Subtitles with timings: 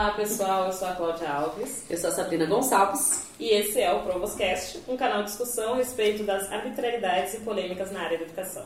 [0.00, 1.84] Olá pessoal, eu sou a Cláudia Alves.
[1.90, 3.26] Eu sou a Sabrina Gonçalves.
[3.38, 7.92] E esse é o Provoscast, um canal de discussão a respeito das arbitrariedades e polêmicas
[7.92, 8.64] na área da educação.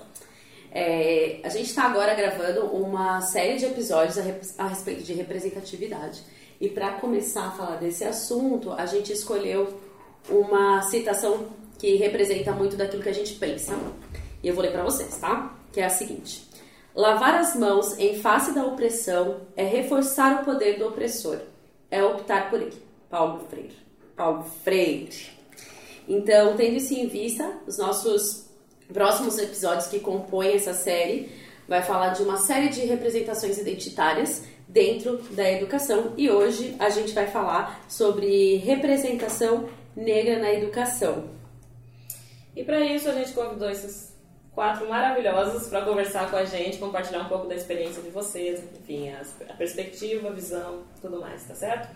[0.70, 6.22] É, a gente está agora gravando uma série de episódios a, a respeito de representatividade.
[6.61, 9.80] E para começar a falar desse assunto, a gente escolheu
[10.29, 13.76] uma citação que representa muito daquilo que a gente pensa.
[14.40, 15.53] E eu vou ler para vocês, tá?
[15.72, 16.48] Que é a seguinte:
[16.94, 21.40] Lavar as mãos em face da opressão é reforçar o poder do opressor,
[21.90, 22.80] é optar por ele.
[23.11, 23.76] Paulo Freire.
[24.14, 25.30] Paulo Freire.
[26.08, 28.46] Então, tendo isso em vista, os nossos
[28.93, 31.32] próximos episódios que compõem essa série
[31.67, 37.12] vai falar de uma série de representações identitárias dentro da educação e hoje a gente
[37.12, 41.28] vai falar sobre representação negra na educação.
[42.55, 44.14] E para isso a gente convidou esses
[44.55, 49.10] quatro maravilhosos para conversar com a gente, compartilhar um pouco da experiência de vocês, enfim,
[49.10, 51.88] a perspectiva, a visão, tudo mais, tá certo?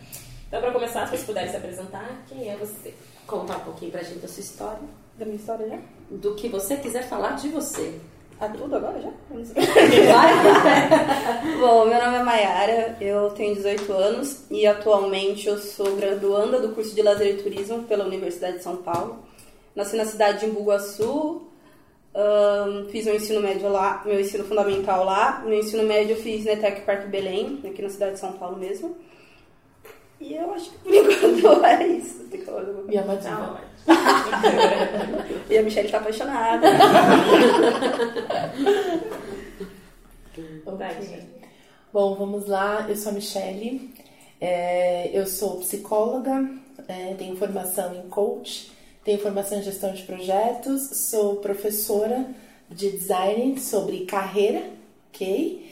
[0.49, 2.95] Então, para começar, se vocês puderem se apresentar, quem é você?
[3.27, 4.81] Contar um pouquinho pra gente da sua história.
[5.19, 5.79] Da minha história já?
[6.11, 8.01] Do que você quiser falar de você.
[8.41, 9.11] Ah, tudo agora já?
[11.61, 16.73] Bom, meu nome é Mayara, eu tenho 18 anos e atualmente eu sou graduanda do
[16.73, 19.19] curso de Lazer e Turismo pela Universidade de São Paulo.
[19.75, 21.48] Nasci na cidade de Imbuguaçu,
[22.19, 25.41] um, fiz meu ensino médio lá, meu ensino fundamental lá.
[25.47, 28.57] Meu ensino médio eu fiz na ETEC Parque Belém, aqui na cidade de São Paulo
[28.57, 28.97] mesmo.
[30.21, 30.95] E eu acho que por
[31.31, 32.25] enquanto é isso.
[32.25, 33.61] Tem que falar E a Madina?
[35.49, 36.67] e a Michelle tá apaixonada.
[40.67, 41.23] okay.
[41.93, 42.85] Bom, vamos lá.
[42.89, 43.95] Eu sou a Michelle.
[44.41, 46.49] É, eu sou psicóloga,
[46.87, 48.71] é, tenho formação em coach
[49.09, 52.29] tenho formação em gestão de projetos, sou professora
[52.69, 54.69] de design sobre carreira,
[55.09, 55.67] ok?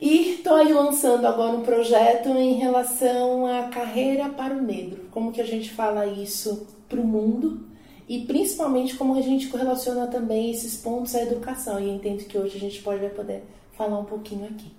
[0.00, 5.06] E estou aí lançando agora um projeto em relação à carreira para o negro.
[5.10, 7.66] Como que a gente fala isso para o mundo
[8.08, 11.80] e principalmente como a gente correlaciona também esses pontos à educação.
[11.80, 14.70] E entendo que hoje a gente pode poder falar um pouquinho aqui.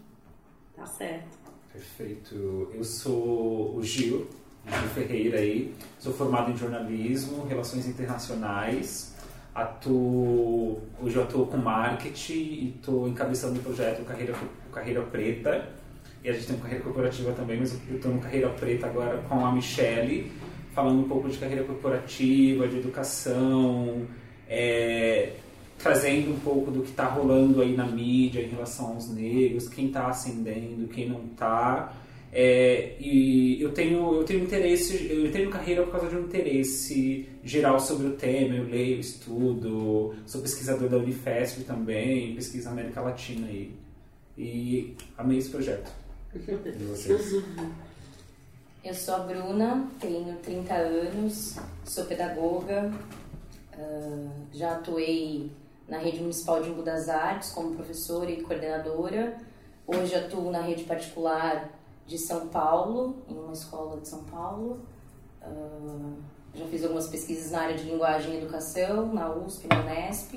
[0.73, 1.37] Tá certo.
[1.73, 2.71] Perfeito.
[2.73, 4.25] Eu sou o Gil,
[4.67, 5.73] Gil Ferreira aí.
[5.99, 9.13] Sou formado em jornalismo, relações internacionais.
[9.53, 14.33] Atuo, hoje eu atuo com marketing e estou encabeçando o projeto Carreira,
[14.71, 15.69] Carreira Preta.
[16.23, 19.17] E a gente tem uma carreira corporativa também, mas eu estou no Carreira Preta agora
[19.29, 20.31] com a Michelle,
[20.73, 24.07] falando um pouco de carreira corporativa, de educação,
[24.47, 25.33] é,
[25.77, 29.87] trazendo um pouco do que está rolando aí na mídia em relação aos negros, quem
[29.87, 31.93] está ascendendo, quem não está
[32.35, 37.29] é, e eu tenho, eu tenho interesse, eu tenho carreira por causa de um interesse
[37.43, 38.55] geral sobre o tema.
[38.55, 43.71] Eu leio, estudo, sou pesquisador da Unifesp também, pesquisa América Latina aí.
[44.35, 45.91] E amei esse projeto.
[46.33, 47.43] De vocês.
[48.83, 51.55] Eu sou a Bruna, tenho 30 anos,
[51.85, 52.91] sou pedagoga,
[53.77, 55.51] uh, já atuei
[55.87, 59.37] na rede municipal de Embu das Artes como professora e coordenadora.
[59.85, 61.69] Hoje atuo na rede particular
[62.05, 64.79] de São Paulo, em uma escola de São Paulo.
[65.41, 66.17] Uh,
[66.55, 70.33] já fiz algumas pesquisas na área de linguagem e educação, na USP, na Unesp.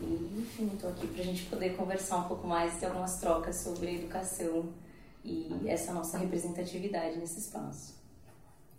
[0.00, 3.56] E, enfim, estou aqui para a gente poder conversar um pouco mais, ter algumas trocas
[3.56, 4.64] sobre educação
[5.24, 7.94] e essa nossa representatividade nesse espaço.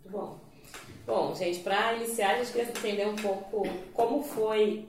[0.04, 0.40] Muito bom.
[1.06, 3.64] Bom, gente, para iniciar, a gente queria entender um pouco
[3.94, 4.88] como foi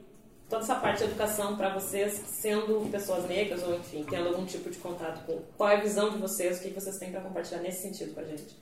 [0.53, 4.69] toda essa parte de educação para vocês, sendo pessoas negras ou, enfim, tendo algum tipo
[4.69, 5.39] de contato com.
[5.57, 8.21] Qual é a visão de vocês, o que vocês têm para compartilhar nesse sentido com
[8.21, 8.61] a gente?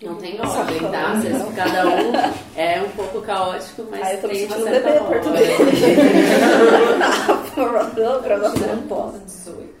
[0.00, 1.12] Não tem saber, tá?
[1.54, 2.12] Cada um
[2.56, 5.58] é um pouco caótico, mas ah, eu tô tem uma certa bebê português.
[7.96, 9.18] não, pra você não posso.
[9.18, 9.74] 18.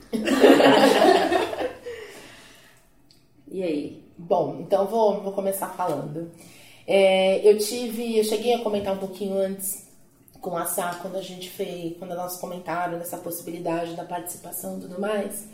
[3.50, 4.04] E aí?
[4.18, 6.30] Bom, então vou, vou começar falando.
[6.86, 9.87] É, eu tive, eu cheguei a comentar um pouquinho antes
[10.48, 14.80] com a Sá quando a gente fez, quando nós comentaram dessa possibilidade da participação e
[14.80, 15.46] tudo mais,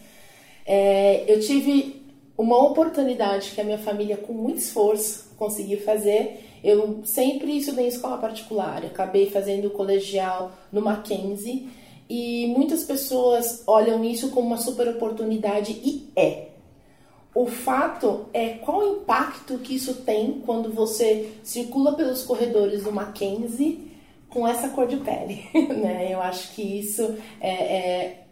[0.64, 2.00] é, eu tive
[2.38, 6.48] uma oportunidade que a minha família, com muito esforço, conseguiu fazer.
[6.62, 11.68] Eu sempre estudei em escola particular, acabei fazendo colegial no Mackenzie
[12.08, 16.48] e muitas pessoas olham isso como uma super oportunidade e é.
[17.34, 22.92] O fato é qual o impacto que isso tem quando você circula pelos corredores do
[22.92, 23.83] Mackenzie
[24.34, 26.08] com essa cor de pele, né?
[26.12, 28.24] Eu acho que isso é, é,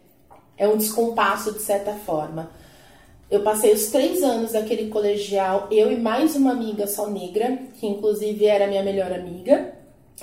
[0.57, 2.51] é um descompasso de certa forma.
[3.31, 7.87] Eu passei os três anos daquele colegial, eu e mais uma amiga só negra, que
[7.87, 9.73] inclusive era minha melhor amiga.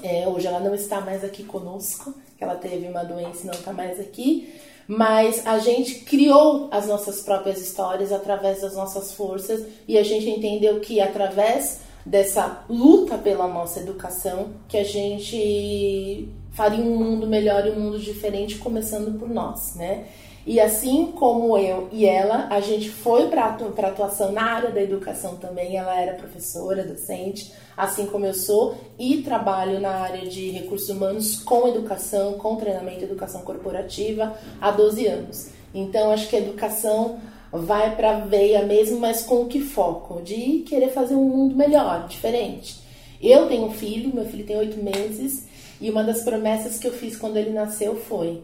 [0.03, 3.73] É, hoje ela não está mais aqui conosco, ela teve uma doença e não está
[3.73, 4.53] mais aqui.
[4.87, 10.29] mas a gente criou as nossas próprias histórias através das nossas forças e a gente
[10.29, 17.67] entendeu que através dessa luta pela nossa educação que a gente faria um mundo melhor
[17.67, 20.07] e um mundo diferente começando por nós, né?
[20.47, 24.83] E assim como eu e ela, a gente foi para a atuação na área da
[24.83, 25.77] educação também.
[25.77, 31.37] Ela era professora, docente, assim como eu sou, e trabalho na área de recursos humanos
[31.37, 35.51] com educação, com treinamento e educação corporativa há 12 anos.
[35.75, 37.21] Então, acho que a educação
[37.53, 40.23] vai para a veia mesmo, mas com que foco?
[40.23, 42.79] De querer fazer um mundo melhor, diferente.
[43.21, 45.47] Eu tenho um filho, meu filho tem oito meses,
[45.81, 48.43] e uma das promessas que eu fiz quando ele nasceu foi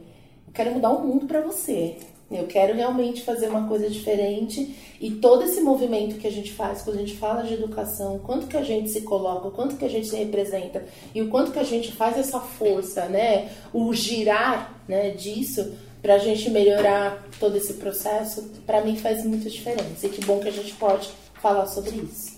[0.56, 1.96] quero mudar o mundo para você.
[2.28, 6.82] Eu quero realmente fazer uma coisa diferente e todo esse movimento que a gente faz,
[6.82, 9.84] quando a gente fala de educação, quanto que a gente se coloca, o quanto que
[9.84, 13.92] a gente se representa e o quanto que a gente faz essa força, né, o
[13.94, 15.72] girar, né, disso
[16.06, 20.06] para a gente melhorar todo esse processo, para mim faz muita diferença.
[20.06, 21.10] E que bom que a gente pode
[21.42, 22.36] falar sobre isso.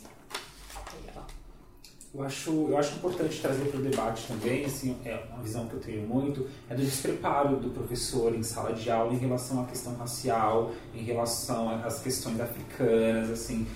[2.14, 5.74] Eu acho, eu acho importante trazer para o debate também, assim, é uma visão que
[5.74, 9.66] eu tenho muito, é do despreparo do professor em sala de aula em relação à
[9.66, 13.66] questão racial, em relação às questões africanas, assim,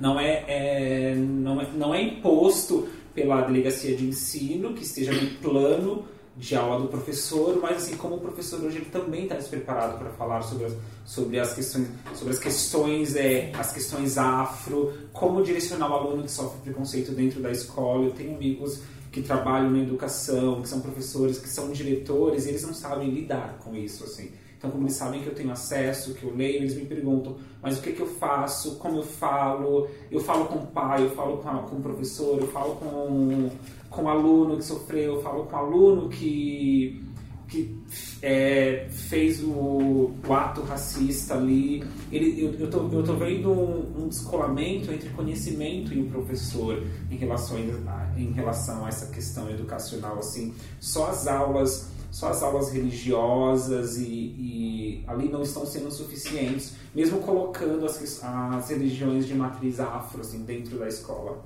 [0.00, 5.30] não é, é, não é, não é imposto pela delegacia de ensino que esteja no
[5.36, 6.04] plano
[6.40, 10.08] de aula do professor, mas assim como o professor hoje ele também está despreparado para
[10.12, 10.72] falar sobre as,
[11.04, 16.30] sobre as questões sobre as questões é, as questões afro, como direcionar o aluno que
[16.30, 18.06] sofre preconceito dentro da escola.
[18.06, 18.80] Eu tenho amigos
[19.12, 23.58] que trabalham na educação, que são professores, que são diretores, e eles não sabem lidar
[23.62, 24.30] com isso assim.
[24.56, 27.78] Então, como eles sabem que eu tenho acesso, que eu leio, eles me perguntam, mas
[27.78, 31.38] o que, que eu faço, como eu falo, eu falo com o pai, eu falo
[31.38, 33.50] com, a, com o professor, eu falo com,
[33.90, 37.04] com aluno que sofreu, eu falo com aluno que,
[37.48, 37.76] que
[38.22, 41.84] é, fez o, o, ato racista ali.
[42.10, 46.82] Ele, eu, eu, tô, eu tô vendo um, um descolamento entre conhecimento e o professor
[47.10, 47.58] em relação,
[47.88, 50.18] a, em relação a essa questão educacional.
[50.18, 56.74] Assim, só as aulas só as aulas religiosas e, e, ali não estão sendo suficientes,
[56.92, 61.40] mesmo colocando as, as religiões de matriz afro assim, dentro da escola.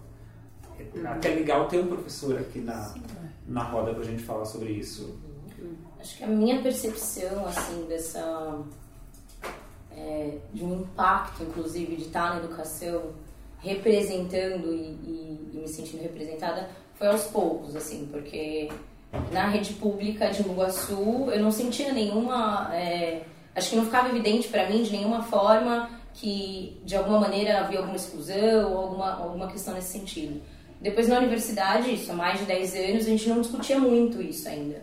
[0.79, 2.95] É até legal ter um professor aqui na,
[3.47, 5.19] na roda para a gente falar sobre isso.
[6.01, 8.63] Acho que a minha percepção assim dessa
[9.97, 13.13] é, de um impacto, inclusive, de estar na educação
[13.59, 18.69] representando e, e, e me sentindo representada foi aos poucos, assim, porque
[19.33, 22.71] na rede pública de Muguaçu, eu não sentia nenhuma.
[22.75, 23.23] É,
[23.55, 27.79] acho que não ficava evidente para mim de nenhuma forma que de alguma maneira havia
[27.79, 30.41] alguma exclusão ou alguma, alguma questão nesse sentido.
[30.85, 34.47] Depois na universidade, isso há mais de 10 anos, a gente não discutia muito isso
[34.47, 34.83] ainda.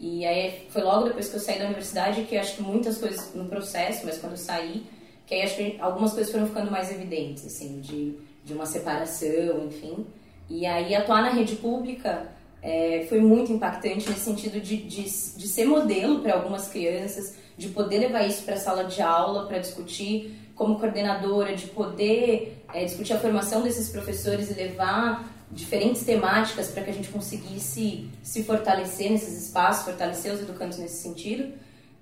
[0.00, 3.34] E aí foi logo depois que eu saí da universidade que acho que muitas coisas
[3.34, 4.86] no processo, mas quando eu saí,
[5.26, 9.66] que aí acho que algumas coisas foram ficando mais evidentes, assim, de, de uma separação,
[9.66, 10.06] enfim.
[10.48, 12.28] E aí atuar na rede pública
[12.62, 17.68] é, foi muito impactante nesse sentido de, de, de ser modelo para algumas crianças, de
[17.68, 22.86] poder levar isso para a sala de aula para discutir como coordenadora, de poder é,
[22.86, 28.42] discutir a formação desses professores e levar diferentes temáticas para que a gente conseguisse se
[28.42, 31.52] fortalecer nesses espaços, fortalecer os educantes nesse sentido.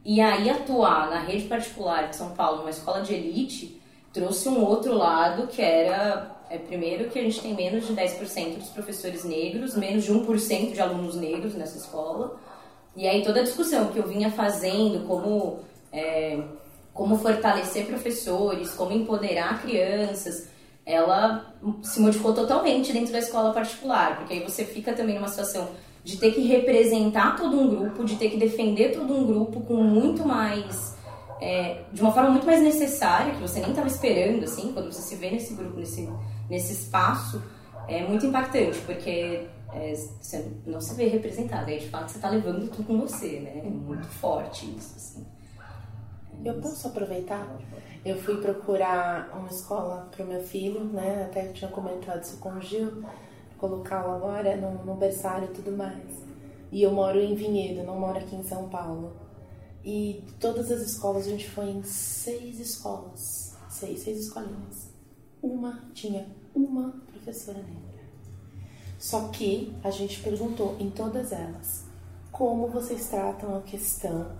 [0.04, 3.80] E aí atuar na rede particular de São Paulo, uma escola de elite,
[4.12, 8.58] trouxe um outro lado que era é, primeiro que a gente tem menos de 10%
[8.58, 12.40] dos professores negros, menos de 1% de alunos negros nessa escola.
[12.96, 15.60] E aí toda a discussão que eu vinha fazendo, como,
[15.92, 16.40] é,
[16.94, 20.48] como fortalecer professores, como empoderar crianças,
[20.90, 25.68] ela se modificou totalmente dentro da escola particular, porque aí você fica também numa situação
[26.02, 29.74] de ter que representar todo um grupo, de ter que defender todo um grupo com
[29.74, 30.98] muito mais
[31.40, 35.00] é, de uma forma muito mais necessária, que você nem estava esperando, assim, quando você
[35.00, 36.08] se vê nesse grupo, nesse,
[36.48, 37.42] nesse espaço,
[37.88, 42.28] é muito impactante, porque é, você não se vê representado, aí de fato você está
[42.28, 43.62] levando tudo com você, né?
[43.64, 45.26] É muito forte isso, assim.
[46.44, 47.58] Eu posso aproveitar?
[48.04, 51.24] Eu fui procurar uma escola para o meu filho, né?
[51.24, 53.04] Até tinha comentado isso com o Gil,
[53.58, 56.24] colocá-lo agora no, no berçário e tudo mais.
[56.72, 59.12] E eu moro em Vinhedo, não moro aqui em São Paulo.
[59.84, 64.90] E todas as escolas, a gente foi em seis escolas, seis, seis escolinhas.
[65.42, 68.00] Uma tinha uma professora negra.
[68.98, 71.84] Só que a gente perguntou em todas elas
[72.30, 74.30] como vocês tratam a questão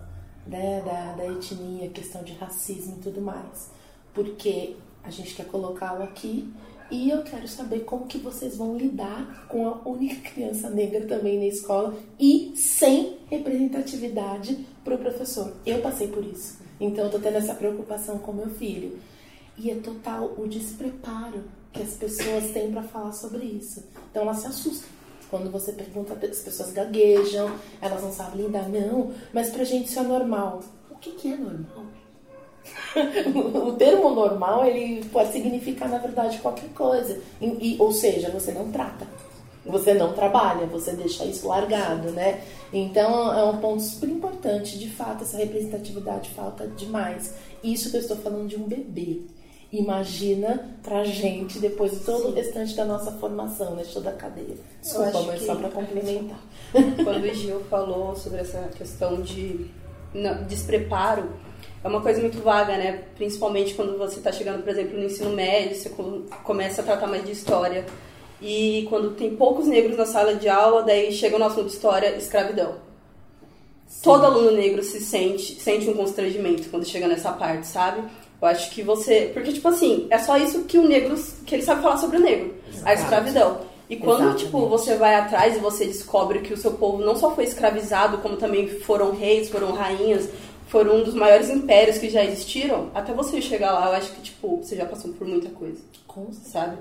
[0.47, 3.71] né, da, da etnia, questão de racismo e tudo mais.
[4.15, 6.53] Porque a gente quer colocá-lo aqui
[6.91, 11.39] E eu quero saber como que vocês vão lidar com a única criança negra também
[11.39, 15.55] na escola e sem representatividade para o professor.
[15.65, 16.59] Eu passei por isso.
[16.81, 18.99] Então eu tô tendo essa preocupação com meu filho.
[19.57, 23.85] E é total o despreparo que as pessoas têm para falar sobre isso.
[24.11, 24.89] Então elas se assustam.
[25.31, 28.69] Quando você pergunta, as pessoas gaguejam, elas não sabem lidar.
[28.69, 30.61] Não, mas pra gente isso é normal.
[30.91, 31.87] O que, que é normal?
[33.67, 38.53] o termo normal ele pode significar na verdade qualquer coisa e, e, ou seja você
[38.53, 39.07] não trata
[39.65, 44.91] você não trabalha você deixa isso largado né então é um ponto super importante de
[44.91, 49.23] fato essa representatividade falta demais isso que eu estou falando de um bebê
[49.73, 52.29] imagina pra gente depois de todo Sim.
[52.29, 56.41] o restante da nossa formação né toda a cadeia desculpa mas só para complementar
[57.05, 59.67] quando o Gil falou sobre essa questão de
[60.49, 61.29] despreparo
[61.83, 63.05] é uma coisa muito vaga, né?
[63.17, 65.91] Principalmente quando você está chegando, por exemplo, no ensino médio, você
[66.45, 67.87] começa a tratar mais de história.
[68.41, 71.75] E quando tem poucos negros na sala de aula, daí chega o nosso assunto de
[71.75, 72.75] história, escravidão.
[73.87, 74.03] Sim.
[74.03, 78.03] Todo aluno negro se sente, sente um constrangimento quando chega nessa parte, sabe?
[78.41, 79.31] Eu acho que você.
[79.33, 81.15] Porque, tipo assim, é só isso que o negro.
[81.47, 82.55] que ele sabe falar sobre o negro.
[82.69, 82.89] Exato.
[82.89, 83.61] A escravidão.
[83.89, 84.45] E quando, Exatamente.
[84.45, 88.19] tipo, você vai atrás e você descobre que o seu povo não só foi escravizado,
[88.19, 90.29] como também foram reis, foram rainhas,
[90.69, 94.23] foram um dos maiores impérios que já existiram, até você chegar lá, eu acho que,
[94.23, 95.81] tipo, você já passou por muita coisa.
[96.07, 96.79] Com sabe?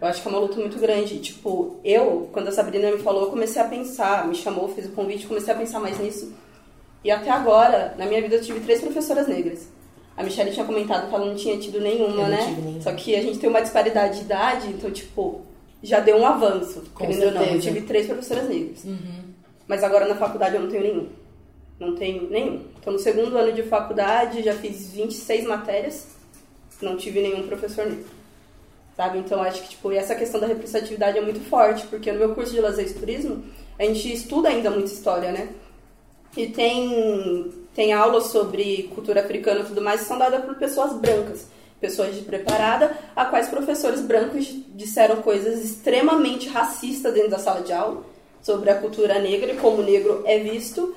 [0.00, 1.18] Eu acho que é uma luta muito grande.
[1.18, 4.92] Tipo, eu, quando a Sabrina me falou, eu comecei a pensar, me chamou, fez o
[4.92, 6.32] convite, comecei a pensar mais nisso.
[7.02, 9.68] E até agora, na minha vida, eu tive três professoras negras.
[10.16, 12.56] A Michelle tinha comentado que ela não tinha tido nenhuma, né?
[12.56, 12.80] Nenhuma.
[12.80, 15.42] Só que a gente tem uma disparidade de idade, então, tipo,
[15.82, 16.82] já deu um avanço.
[16.94, 17.40] Com querendo certeza.
[17.40, 18.84] ou não, eu tive três professoras negras.
[18.84, 19.24] Uhum.
[19.66, 21.08] Mas agora na faculdade eu não tenho nenhum.
[21.78, 22.62] Não tenho nenhum.
[22.76, 26.08] Estou no segundo ano de faculdade, já fiz 26 matérias,
[26.80, 28.06] não tive nenhum professor negro.
[28.96, 29.18] Sabe?
[29.18, 32.52] Então acho que tipo, essa questão da representatividade é muito forte, porque no meu curso
[32.52, 33.44] de lazer e turismo,
[33.78, 35.48] a gente estuda ainda muita história, né?
[36.36, 40.92] E tem, tem aulas sobre cultura africana e tudo mais que são dadas por pessoas
[40.94, 41.48] brancas,
[41.80, 47.72] pessoas de preparada, a quais professores brancos disseram coisas extremamente racistas dentro da sala de
[47.72, 48.02] aula
[48.40, 50.94] sobre a cultura negra e como o negro é visto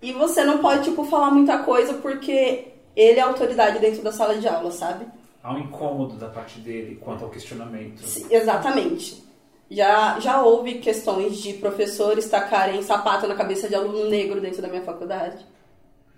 [0.00, 4.36] e você não pode, tipo, falar muita coisa porque ele é autoridade dentro da sala
[4.38, 5.06] de aula, sabe?
[5.42, 8.02] Há um incômodo da parte dele quanto ao questionamento.
[8.02, 9.22] Sim, exatamente.
[9.70, 14.68] Já, já houve questões de professores tacarem sapato na cabeça de aluno negro dentro da
[14.68, 15.44] minha faculdade.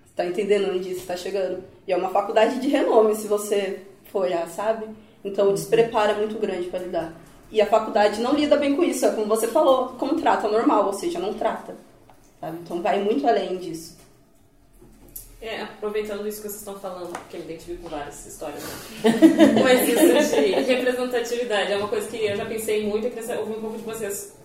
[0.05, 1.65] Você tá entendendo onde isso está chegando?
[1.87, 4.87] E é uma faculdade de renome, se você for olhar, sabe?
[5.25, 7.13] Então o despreparo é muito grande para lidar.
[7.51, 10.87] E a faculdade não lida bem com isso, é como você falou, como trata normal,
[10.87, 11.75] ou seja, não trata.
[12.41, 12.59] Sabe?
[12.63, 14.00] Então vai muito além disso.
[15.43, 18.73] É, aproveitando isso que vocês estão falando, porque eu me identifico com várias histórias, né?
[19.65, 23.57] mas isso de representatividade é uma coisa que eu já pensei muito e queria ouvir
[23.57, 24.37] um pouco de vocês.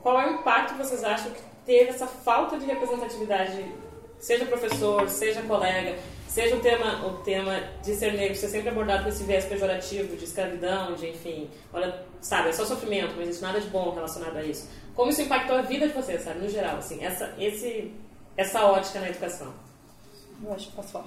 [0.00, 3.64] Qual é o impacto que vocês acham que teve essa falta de representatividade,
[4.20, 5.96] seja professor, seja colega,
[6.28, 10.16] seja o tema, o tema de ser negro ser sempre abordado com esse viés pejorativo,
[10.16, 14.36] de escravidão, de enfim, olha, sabe, é só sofrimento, não existe nada de bom relacionado
[14.36, 14.68] a isso.
[14.94, 17.92] Como isso impactou a vida de vocês, sabe, no geral, assim, essa, esse,
[18.36, 19.52] essa ótica na educação?
[20.42, 21.06] Eu acho que posso falar.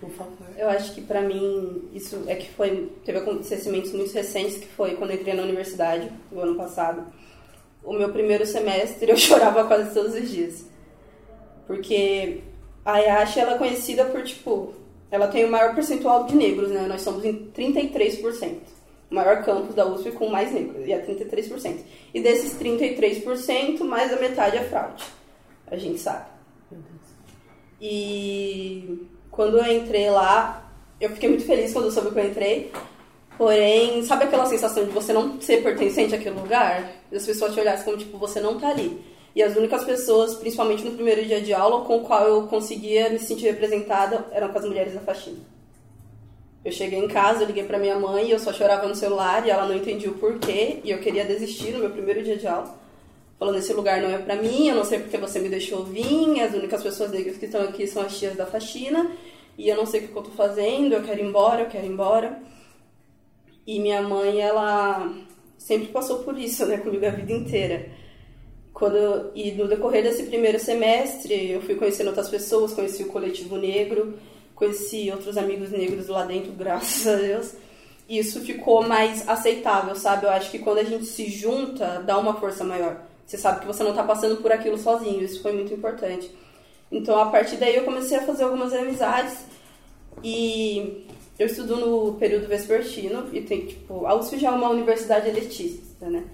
[0.00, 0.46] Por favor.
[0.56, 4.96] Eu acho que pra mim isso é que foi teve acontecimentos muito recentes que foi
[4.96, 7.04] quando eu entrei na universidade no ano passado.
[7.84, 10.64] O meu primeiro semestre eu chorava quase todos os dias.
[11.66, 12.40] Porque
[12.84, 14.74] a IASH ela é conhecida por tipo,
[15.10, 16.86] ela tem o maior percentual de negros, né?
[16.88, 21.80] Nós somos em 33% o maior campus da USP com mais negros, e é 33%.
[22.14, 25.04] E desses 33%, mais da metade é fraude.
[25.66, 26.26] A gente sabe.
[27.80, 30.70] E quando eu entrei lá,
[31.00, 32.72] eu fiquei muito feliz quando eu soube que eu entrei.
[33.38, 36.90] Porém, sabe aquela sensação de você não ser pertencente àquele lugar?
[37.10, 39.02] As pessoas te olhassem como, tipo, você não tá ali.
[39.34, 43.08] E as únicas pessoas, principalmente no primeiro dia de aula, com o qual eu conseguia
[43.08, 45.38] me sentir representada eram com as mulheres da faxina.
[46.62, 49.50] Eu cheguei em casa, liguei para minha mãe e eu só chorava no celular e
[49.50, 52.78] ela não entendia o porquê e eu queria desistir no meu primeiro dia de aula.
[53.40, 56.42] Falando, esse lugar não é para mim, eu não sei porque você me deixou vir,
[56.42, 59.10] as únicas pessoas negras que estão aqui são as tias da faxina
[59.56, 61.86] e eu não sei o que eu tô fazendo, eu quero ir embora, eu quero
[61.86, 62.38] ir embora.
[63.66, 65.10] E minha mãe, ela
[65.56, 67.88] sempre passou por isso, né, comigo a vida inteira.
[68.74, 73.56] Quando, e no decorrer desse primeiro semestre, eu fui conhecendo outras pessoas, conheci o coletivo
[73.56, 74.18] negro,
[74.54, 77.54] conheci outros amigos negros lá dentro, graças a Deus.
[78.06, 80.26] Isso ficou mais aceitável, sabe?
[80.26, 83.08] Eu acho que quando a gente se junta, dá uma força maior.
[83.30, 86.28] Você sabe que você não está passando por aquilo sozinho, isso foi muito importante.
[86.90, 89.44] Então, a partir daí, eu comecei a fazer algumas amizades
[90.20, 91.06] e
[91.38, 96.10] eu estudo no período vespertino e tem, tipo, a USP já é uma universidade elitista,
[96.10, 96.24] né?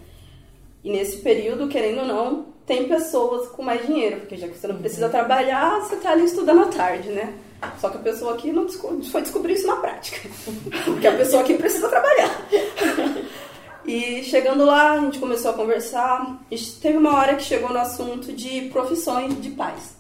[0.83, 4.67] E nesse período, querendo ou não, tem pessoas com mais dinheiro, porque já que você
[4.67, 7.35] não precisa trabalhar, você tá ali estudando à tarde, né?
[7.79, 8.67] Só que a pessoa aqui não
[9.03, 10.31] foi descobrir isso na prática.
[10.85, 12.49] Porque a pessoa aqui precisa trabalhar.
[13.87, 16.45] E chegando lá, a gente começou a conversar.
[16.51, 19.97] E teve uma hora que chegou no assunto de profissões de pais.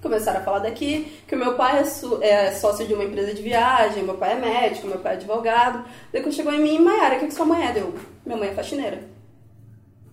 [0.00, 3.42] Começaram a falar daqui que o meu pai é, é sócio de uma empresa de
[3.42, 5.84] viagem, meu pai é médico, meu pai é advogado.
[6.10, 7.72] Daí quando chegou em mim, Maiara, o que, que sua mãe é?
[7.72, 9.02] Deu, minha mãe é faxineira.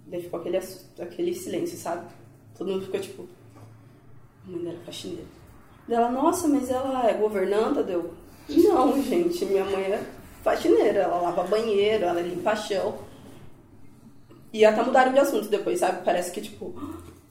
[0.07, 0.59] Daí ficou aquele,
[0.99, 2.05] aquele silêncio, sabe?
[2.57, 3.27] Todo mundo ficou tipo,
[4.45, 5.25] a mãe dela é faxineira.
[5.87, 7.81] Daí ela, nossa, mas ela é governanta?
[7.81, 8.13] Deu,
[8.49, 10.03] não, gente, minha mãe é
[10.43, 12.99] faxineira, ela lava banheiro, ela limpa chão.
[14.51, 16.03] E até mudaram de assunto depois, sabe?
[16.03, 16.75] Parece que, tipo,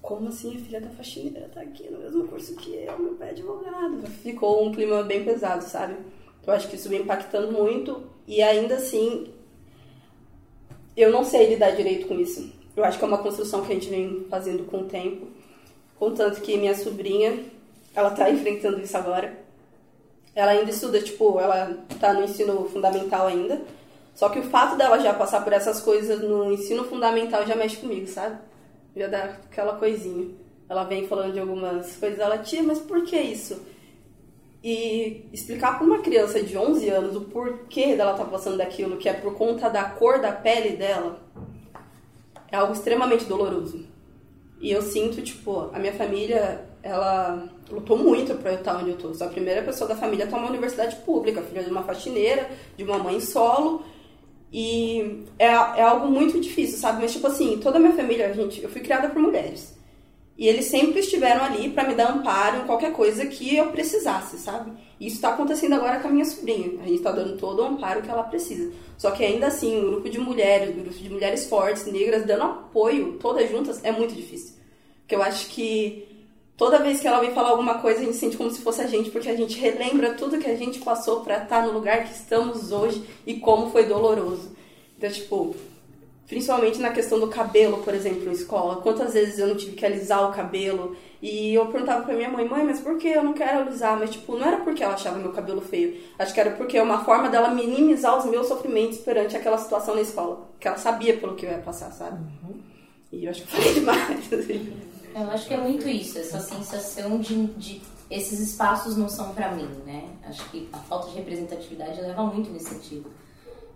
[0.00, 3.28] como assim a filha da faxineira tá aqui no mesmo curso que eu, meu pai
[3.28, 4.06] é advogado?
[4.22, 5.96] Ficou um clima bem pesado, sabe?
[6.44, 9.32] Eu acho que isso vem impactando muito e ainda assim
[10.96, 12.52] eu não sei lidar direito com isso.
[12.76, 15.28] Eu acho que é uma construção que a gente vem fazendo com o tempo.
[15.98, 17.44] Contanto que minha sobrinha,
[17.94, 19.41] ela tá enfrentando isso agora.
[20.34, 23.60] Ela ainda estuda, tipo, ela tá no ensino fundamental ainda.
[24.14, 27.76] Só que o fato dela já passar por essas coisas no ensino fundamental já mexe
[27.76, 28.38] comigo, sabe?
[28.94, 30.30] Já dá aquela coisinha.
[30.68, 33.60] Ela vem falando de algumas coisas, ela, tia, mas por que isso?
[34.64, 39.08] E explicar para uma criança de 11 anos o porquê dela tá passando daquilo, que
[39.08, 41.20] é por conta da cor da pele dela,
[42.50, 43.84] é algo extremamente doloroso.
[44.60, 48.96] E eu sinto, tipo, a minha família, ela lutou muito pra eu estar onde eu
[48.96, 49.14] tô.
[49.14, 52.50] Sou a primeira pessoa da família a estar numa universidade pública, filha de uma faxineira,
[52.76, 53.84] de uma mãe solo.
[54.52, 57.00] E é, é algo muito difícil, sabe?
[57.00, 59.74] Mas, tipo assim, toda a minha família, gente, eu fui criada por mulheres.
[60.36, 64.38] E eles sempre estiveram ali pra me dar amparo em qualquer coisa que eu precisasse,
[64.38, 64.72] sabe?
[64.98, 66.82] E isso tá acontecendo agora com a minha sobrinha.
[66.82, 68.72] A gente tá dando todo o amparo que ela precisa.
[68.98, 72.44] Só que ainda assim, um grupo de mulheres, um grupo de mulheres fortes, negras, dando
[72.44, 74.54] apoio, todas juntas, é muito difícil.
[75.00, 76.11] Porque eu acho que
[76.56, 78.86] toda vez que ela vem falar alguma coisa, a gente sente como se fosse a
[78.86, 82.12] gente, porque a gente relembra tudo que a gente passou pra estar no lugar que
[82.12, 84.52] estamos hoje e como foi doloroso.
[84.96, 85.56] Então, tipo,
[86.28, 88.76] principalmente na questão do cabelo, por exemplo, em escola.
[88.76, 90.96] Quantas vezes eu não tive que alisar o cabelo?
[91.20, 93.98] E eu perguntava pra minha mãe, mãe, mas por que eu não quero alisar?
[93.98, 96.00] Mas, tipo, não era porque ela achava meu cabelo feio.
[96.18, 99.94] Acho que era porque é uma forma dela minimizar os meus sofrimentos perante aquela situação
[99.94, 100.48] na escola.
[100.58, 102.24] Que ela sabia pelo que eu ia passar, sabe?
[103.12, 104.32] E eu acho que eu falei demais.
[104.32, 104.91] assim.
[105.14, 109.52] Eu acho que é muito isso, essa sensação de, de esses espaços não são pra
[109.52, 110.04] mim, né?
[110.24, 113.10] Acho que a falta de representatividade leva muito nesse sentido.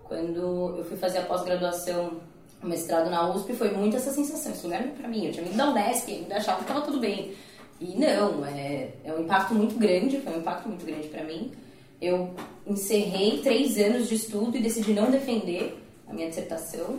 [0.05, 2.21] Quando eu fui fazer a pós-graduação,
[2.63, 5.27] o mestrado na USP, foi muito essa sensação, esse lugar não pra mim.
[5.27, 7.35] Eu tinha vindo da Unesp, ainda achava que tava tudo bem.
[7.81, 11.53] E não, é, é um impacto muito grande, foi um impacto muito grande pra mim.
[12.01, 12.35] Eu
[12.67, 16.99] encerrei três anos de estudo e decidi não defender a minha dissertação.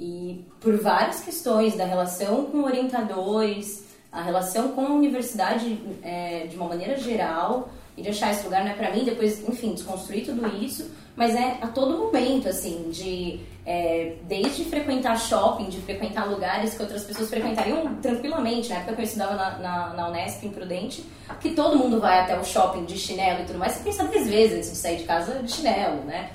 [0.00, 6.56] E por várias questões da relação com orientadores, a relação com a universidade é, de
[6.56, 10.24] uma maneira geral, e de achar esse lugar não é pra mim, depois, enfim, desconstruir
[10.24, 16.30] tudo isso, mas é a todo momento, assim, de é, desde frequentar shopping, de frequentar
[16.30, 20.46] lugares que outras pessoas frequentariam tranquilamente, na época que eu estudava na, na, na Unesp,
[20.46, 21.04] em Prudente,
[21.40, 24.26] que todo mundo vai até o shopping de chinelo e tudo mais, você pensa dez
[24.26, 26.30] vezes antes de sair de casa de chinelo, né?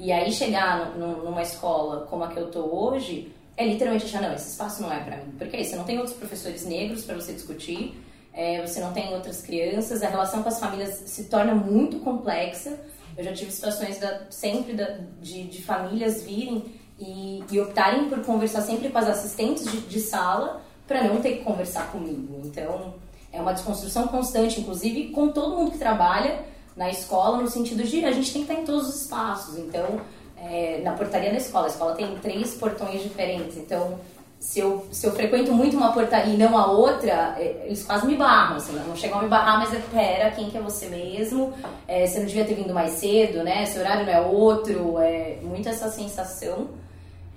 [0.00, 4.22] E aí chegar no- numa escola como a que eu tô hoje, é literalmente achar,
[4.22, 5.32] não, esse espaço não é pra mim.
[5.38, 8.00] Porque aí você não tem outros professores negros para você discutir,
[8.32, 12.78] é, você não tem outras crianças, a relação com as famílias se torna muito complexa.
[13.16, 16.64] Eu já tive situações da- sempre da- de, de famílias virem
[16.98, 21.36] e, e optarem por conversar sempre com as assistentes de, de sala para não ter
[21.38, 22.40] que conversar comigo.
[22.44, 22.94] Então,
[23.32, 26.40] é uma desconstrução constante, inclusive com todo mundo que trabalha
[26.80, 29.58] na escola, no sentido de a gente tem que estar em todos os espaços.
[29.58, 30.00] Então,
[30.34, 33.58] é, na portaria da escola, a escola tem três portões diferentes.
[33.58, 34.00] Então,
[34.38, 38.06] se eu, se eu frequento muito uma portaria e não a outra, é, eles quase
[38.06, 38.56] me barram.
[38.56, 41.52] Assim, não chegam a me barrar, mas é, pera, quem que é você mesmo?
[41.86, 43.64] É, você não devia ter vindo mais cedo, né?
[43.64, 44.98] Esse horário não é outro.
[45.00, 46.68] É muito essa sensação.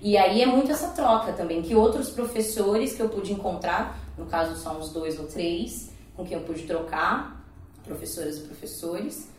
[0.00, 4.24] E aí é muito essa troca também, que outros professores que eu pude encontrar, no
[4.24, 7.44] caso só uns dois ou três, com quem eu pude trocar,
[7.84, 9.33] professoras e professores,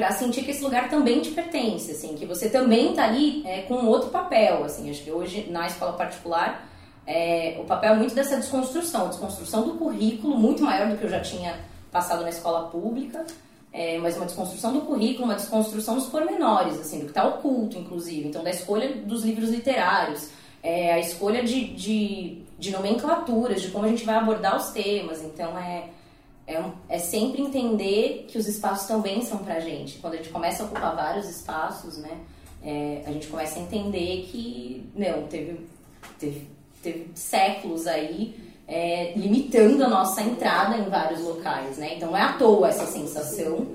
[0.00, 3.60] para sentir que esse lugar também te pertence, assim, que você também tá ali é,
[3.62, 6.66] com outro papel, assim, acho que hoje na escola particular
[7.06, 11.10] é, o papel é muito dessa desconstrução, desconstrução do currículo muito maior do que eu
[11.10, 11.54] já tinha
[11.92, 13.26] passado na escola pública,
[13.70, 17.76] é, mas uma desconstrução do currículo, uma desconstrução dos pormenores, assim, do que está oculto,
[17.76, 20.30] inclusive, então da escolha dos livros literários,
[20.62, 25.22] é, a escolha de, de, de nomenclaturas, de como a gente vai abordar os temas,
[25.22, 25.90] então é
[26.46, 29.98] É, um, é sempre entender que os espaços também são pra gente.
[29.98, 32.10] Quando a gente começa a ocupar vários espaços, né?
[32.62, 35.66] É, a gente começa a entender que, não, teve,
[36.18, 36.48] teve,
[36.82, 38.34] teve séculos aí
[38.70, 41.94] é, limitando a nossa entrada em vários locais, né?
[41.96, 43.66] Então é à toa essa sensação.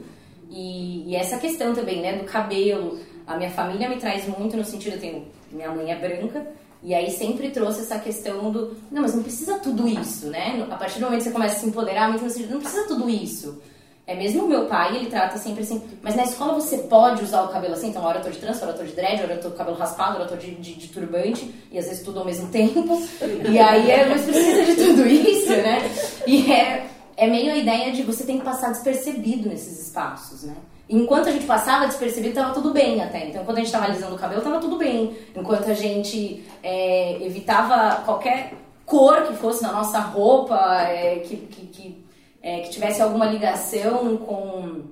[0.49, 2.99] E, e, essa questão também, né, do cabelo.
[3.27, 6.47] A minha família me traz muito no sentido, eu tenho, minha mãe é branca,
[6.85, 10.67] e aí sempre trouxe essa questão do, não, mas não precisa tudo isso, né?
[10.69, 13.09] A partir do momento que você começa a se empoderar, no sentido, não precisa tudo
[13.09, 13.59] isso.
[14.05, 17.41] É mesmo o meu pai, ele trata sempre assim, mas na escola você pode usar
[17.41, 19.33] o cabelo assim, então hora eu tô de trança, hora eu tô de dread, hora
[19.33, 22.03] eu tô com cabelo raspado, hora eu tô de, de, de, turbante, e às vezes
[22.03, 23.01] tudo ao mesmo tempo.
[23.49, 25.91] E aí é, mas precisa de tudo isso, né?
[26.27, 30.55] E é, é meio a ideia de você tem que passar despercebido nesses espaços, né?
[30.87, 33.27] Enquanto a gente passava despercebido, tava tudo bem até.
[33.27, 35.17] Então, quando a gente tava alisando o cabelo, tava tudo bem.
[35.35, 38.53] Enquanto a gente é, evitava qualquer
[38.85, 42.05] cor que fosse na nossa roupa, é, que, que, que,
[42.41, 44.83] é, que, tivesse alguma ligação com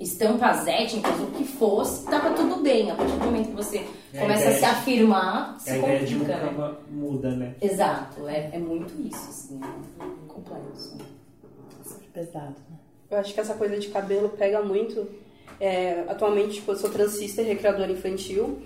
[0.00, 2.90] estampas étnicas, o que fosse, tava tudo bem.
[2.90, 5.80] A partir do momento que você é começa a, a se afirmar, se é a
[5.80, 6.04] complica.
[6.04, 6.74] ideia de né?
[6.90, 7.54] muda, né?
[7.60, 9.60] Exato, é, é muito isso, assim,
[10.26, 10.96] complexo.
[11.84, 12.78] Super pesado, né?
[13.10, 15.06] Eu acho que essa coisa de cabelo pega muito
[15.62, 18.58] é, atualmente, tipo, eu sou transista e recreadora infantil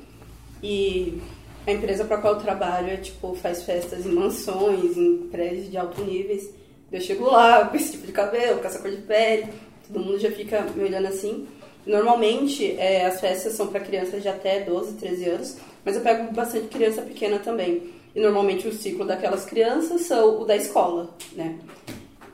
[0.63, 1.21] e
[1.67, 5.77] a empresa para qual eu trabalho é, tipo, faz festas em mansões, em prédios de
[5.77, 6.49] alto níveis.
[6.91, 9.53] Eu chego lá com esse tipo de cabelo, com essa cor de pele,
[9.87, 11.47] todo mundo já fica me olhando assim.
[11.85, 16.33] Normalmente, é, as festas são para crianças de até 12, 13 anos, mas eu pego
[16.33, 17.93] bastante criança pequena também.
[18.15, 21.59] E normalmente o ciclo daquelas crianças são o da escola, né?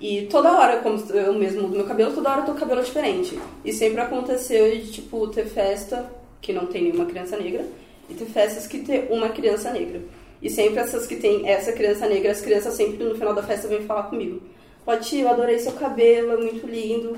[0.03, 2.83] E toda hora, como eu mesmo mudo meu cabelo, toda hora eu tô com cabelo
[2.83, 3.39] diferente.
[3.65, 6.11] E sempre aconteceu de, tipo, ter festa
[6.41, 7.65] que não tem nenhuma criança negra
[8.11, 10.03] e ter festas que tem uma criança negra.
[10.43, 13.69] E sempre essas que tem essa criança negra, as crianças sempre no final da festa
[13.69, 14.43] vêm falar comigo.
[14.85, 17.17] Ó, tio, eu adorei seu cabelo, é muito lindo.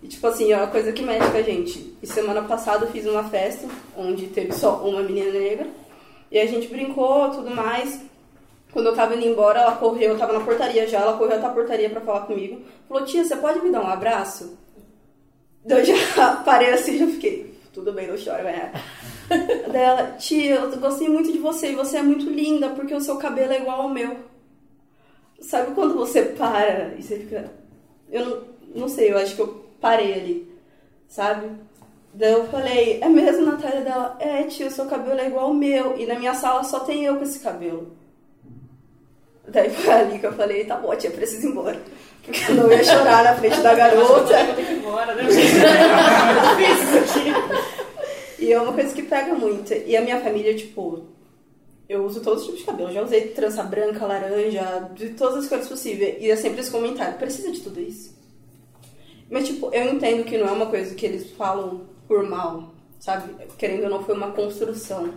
[0.00, 1.96] E, tipo assim, é uma coisa que mexe com a gente.
[2.00, 3.66] E semana passada eu fiz uma festa
[3.96, 5.66] onde teve só uma menina negra.
[6.30, 8.00] E a gente brincou, tudo mais.
[8.72, 11.46] Quando eu tava indo embora, ela correu, eu tava na portaria já, ela correu até
[11.46, 12.62] a portaria pra falar comigo.
[12.88, 14.56] Falou, tia, você pode me dar um abraço?
[15.68, 15.94] Eu já
[16.44, 18.72] parei assim, já fiquei, tudo bem, não chora, vai.
[19.72, 23.00] Daí ela, tia, eu gostei muito de você e você é muito linda porque o
[23.00, 24.16] seu cabelo é igual ao meu.
[25.40, 27.50] Sabe quando você para e você fica.
[28.10, 28.42] Eu não,
[28.82, 30.58] não sei, eu acho que eu parei ali,
[31.08, 31.50] sabe?
[32.12, 33.82] Daí eu falei, é mesmo, Natália?
[33.82, 36.80] Dela, é, tia, o seu cabelo é igual ao meu e na minha sala só
[36.80, 37.99] tem eu com esse cabelo.
[39.48, 41.80] Daí foi ali que eu falei, tá bom, tia, preciso ir embora.
[42.22, 44.00] Porque eu não ia chorar na frente da garota.
[44.00, 45.24] Eu vou ter que ir embora, né?
[48.38, 49.72] e é uma coisa que pega muito.
[49.72, 51.06] E a minha família, tipo,
[51.88, 52.92] eu uso todos os tipos de cabelo.
[52.92, 56.16] Já usei trança branca, laranja, de todas as cores possíveis.
[56.20, 58.18] E é sempre esse comentário, precisa de tudo isso.
[59.30, 63.34] Mas, tipo, eu entendo que não é uma coisa que eles falam por mal, sabe?
[63.56, 65.14] Querendo ou não, foi uma construção.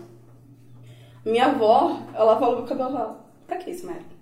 [1.26, 4.13] Minha avó, ela falou pro cabelo, pra que isso, Mary?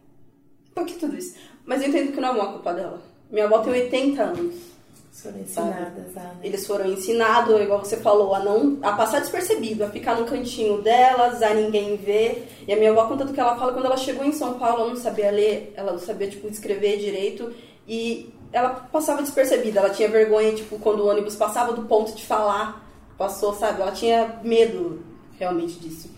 [0.74, 1.36] Por que tudo isso?
[1.66, 3.02] Mas eu entendo que não é uma culpa dela.
[3.30, 4.72] Minha avó tem 80 anos.
[5.12, 6.20] Foram ensinadas a.
[6.22, 6.36] Né?
[6.42, 10.82] Eles foram ensinados, igual você falou, a não a passar despercebido, a ficar no cantinho
[10.82, 12.48] delas, a ninguém ver.
[12.68, 14.82] E a minha avó conta do que ela fala quando ela chegou em São Paulo,
[14.82, 17.54] ela não sabia ler, ela não sabia tipo escrever direito
[17.88, 19.80] e ela passava despercebida.
[19.80, 23.82] Ela tinha vergonha, tipo, quando o ônibus passava do ponto de falar, passou, sabe?
[23.82, 25.04] Ela tinha medo
[25.38, 26.10] realmente disso.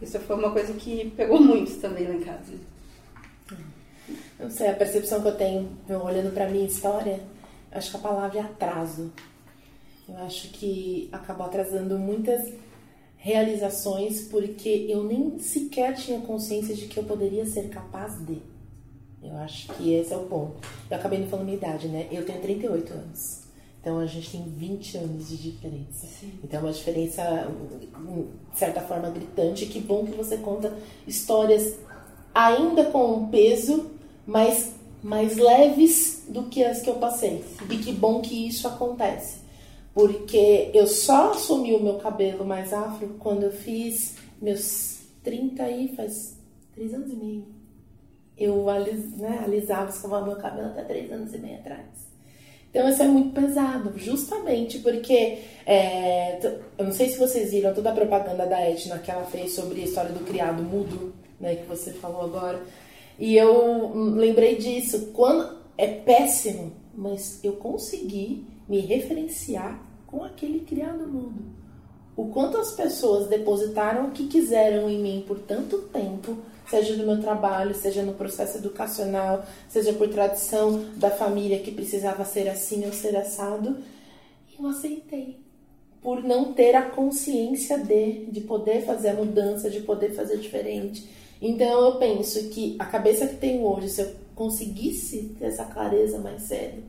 [0.00, 2.52] Isso foi uma coisa que pegou muito também lá em casa.
[4.42, 7.20] Não sei, a percepção que eu tenho olhando para minha história,
[7.70, 9.12] acho que a palavra é atraso.
[10.08, 12.52] Eu acho que acabou atrasando muitas
[13.16, 18.42] realizações porque eu nem sequer tinha consciência de que eu poderia ser capaz de.
[19.22, 20.66] Eu acho que esse é o ponto.
[20.90, 22.08] Eu acabei não falando minha idade, né?
[22.10, 23.42] Eu tenho 38 anos.
[23.80, 26.06] Então a gente tem 20 anos de diferença.
[26.06, 26.32] Sim.
[26.42, 27.48] Então é uma diferença,
[28.52, 29.66] de certa forma, gritante.
[29.66, 30.76] Que bom que você conta
[31.06, 31.78] histórias
[32.34, 33.92] ainda com um peso
[34.26, 37.44] mais, mais leves do que as que eu passei.
[37.68, 39.40] E que bom que isso acontece.
[39.94, 45.94] Porque eu só assumi o meu cabelo mais afro quando eu fiz meus 30 aí,
[45.94, 46.36] faz
[46.74, 47.46] 3 anos e meio.
[48.36, 52.12] Eu alis, né, alisava, escovava meu cabelo até 3 anos e meio atrás.
[52.70, 56.38] Então isso é muito pesado, justamente porque é,
[56.78, 59.82] eu não sei se vocês viram toda a propaganda da Etna que ela fez sobre
[59.82, 62.62] a história do criado mudo, né, que você falou agora.
[63.22, 65.12] E eu lembrei disso.
[65.12, 71.40] Quando é péssimo, mas eu consegui me referenciar com aquele criado mudo.
[72.16, 76.36] o quanto as pessoas depositaram o que quiseram em mim por tanto tempo,
[76.68, 82.24] seja no meu trabalho, seja no processo educacional, seja por tradição da família que precisava
[82.24, 83.78] ser assim ou ser assado,
[84.58, 85.38] eu aceitei.
[86.02, 91.21] Por não ter a consciência de, de poder fazer a mudança, de poder fazer diferente.
[91.44, 96.18] Então eu penso que a cabeça que tenho hoje, se eu conseguisse ter essa clareza
[96.18, 96.84] mais cedo,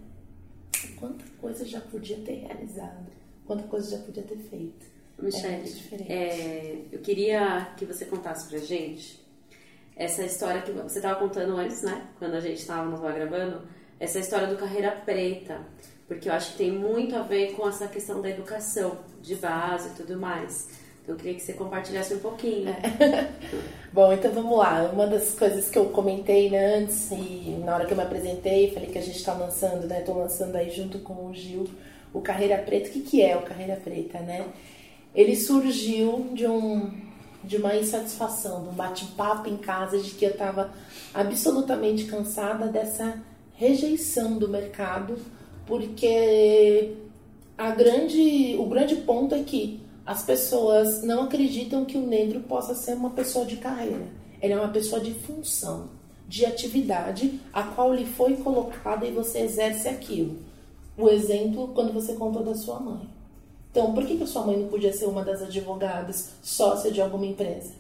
[1.00, 3.08] quanta coisa já podia ter realizado,
[3.48, 4.94] quanta coisa já podia ter feito.
[5.18, 5.68] Michelle,
[6.08, 9.20] é é, eu queria que você contasse pra gente
[9.96, 12.08] essa história que você estava contando antes, né?
[12.20, 13.62] Quando a gente estava gravando,
[14.00, 15.62] essa história do Carreira Preta,
[16.08, 19.89] porque eu acho que tem muito a ver com essa questão da educação de base
[19.89, 20.83] e tudo mais.
[21.06, 22.70] Eu queria que você compartilhasse um pouquinho.
[22.70, 23.30] É.
[23.92, 24.89] Bom, então vamos lá.
[24.94, 28.72] Uma das coisas que eu comentei né, antes e na hora que eu me apresentei,
[28.72, 30.00] falei que a gente está lançando, né?
[30.00, 31.68] Estou lançando aí junto com o Gil
[32.13, 32.88] o Carreira Preta.
[32.88, 34.46] O que, que é o Carreira Preta, né?
[35.13, 36.92] Ele surgiu de um
[37.44, 40.72] de uma insatisfação, de um bate-papo em casa de que eu estava
[41.13, 43.22] absolutamente cansada dessa
[43.56, 45.18] rejeição do mercado,
[45.66, 46.94] porque
[47.58, 52.76] a grande, o grande ponto é que as pessoas não acreditam que o negro possa
[52.76, 54.08] ser uma pessoa de carreira.
[54.42, 55.89] Ele é uma pessoa de função,
[56.28, 60.38] de atividade, a qual lhe foi colocada e você exerce aquilo.
[60.98, 63.08] O exemplo quando você contou da sua mãe.
[63.72, 67.02] Então, por que, que a sua mãe não podia ser uma das advogadas sócia de
[67.02, 67.72] alguma empresa?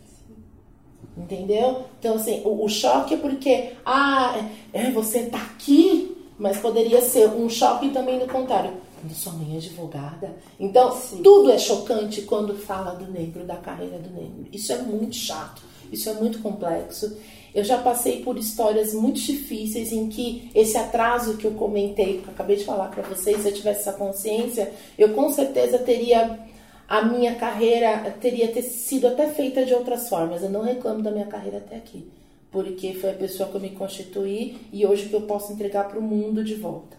[1.15, 1.83] Entendeu?
[1.99, 7.01] Então, assim, o, o choque é porque, ah, é, é, você tá aqui, mas poderia
[7.01, 8.73] ser um choque também no contrário.
[9.03, 10.33] Quando sua mãe é advogada.
[10.57, 11.21] Então, Sim.
[11.21, 14.47] tudo é chocante quando fala do negro, da carreira do negro.
[14.49, 15.61] Isso é muito chato,
[15.91, 17.17] isso é muito complexo.
[17.53, 22.27] Eu já passei por histórias muito difíceis em que esse atraso que eu comentei, que
[22.27, 26.39] eu acabei de falar para vocês, se eu tivesse essa consciência, eu com certeza teria
[26.87, 30.43] a minha carreira teria ter sido até feita de outras formas.
[30.43, 32.09] Eu não reclamo da minha carreira até aqui,
[32.49, 35.99] porque foi a pessoa que eu me constituí e hoje que eu posso entregar para
[35.99, 36.95] o mundo de volta.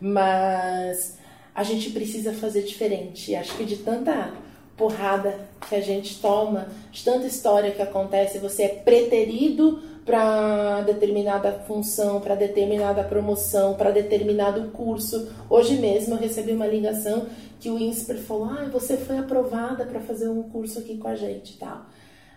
[0.00, 1.18] Mas
[1.54, 3.34] a gente precisa fazer diferente.
[3.34, 4.32] Acho que de tanta
[4.76, 11.52] porrada que a gente toma, de tanta história que acontece, você é preterido para determinada
[11.52, 15.30] função, para determinada promoção, para determinado curso.
[15.50, 17.26] Hoje mesmo eu recebi uma ligação
[17.60, 21.14] que o INSPER falou: "Ah, você foi aprovada para fazer um curso aqui com a
[21.14, 21.86] gente", tal.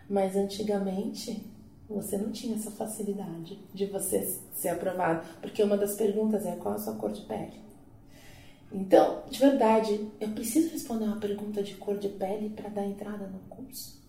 [0.10, 1.49] Mas antigamente
[1.89, 6.76] você não tinha essa facilidade de você ser aprovado, porque uma das perguntas é qual
[6.76, 7.73] a sua cor de pele.
[8.74, 13.28] Então, de verdade, eu preciso responder uma pergunta de cor de pele para dar entrada
[13.28, 14.02] no curso?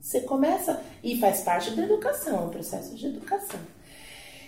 [0.00, 3.60] Você começa e faz parte da educação, é um processo de educação.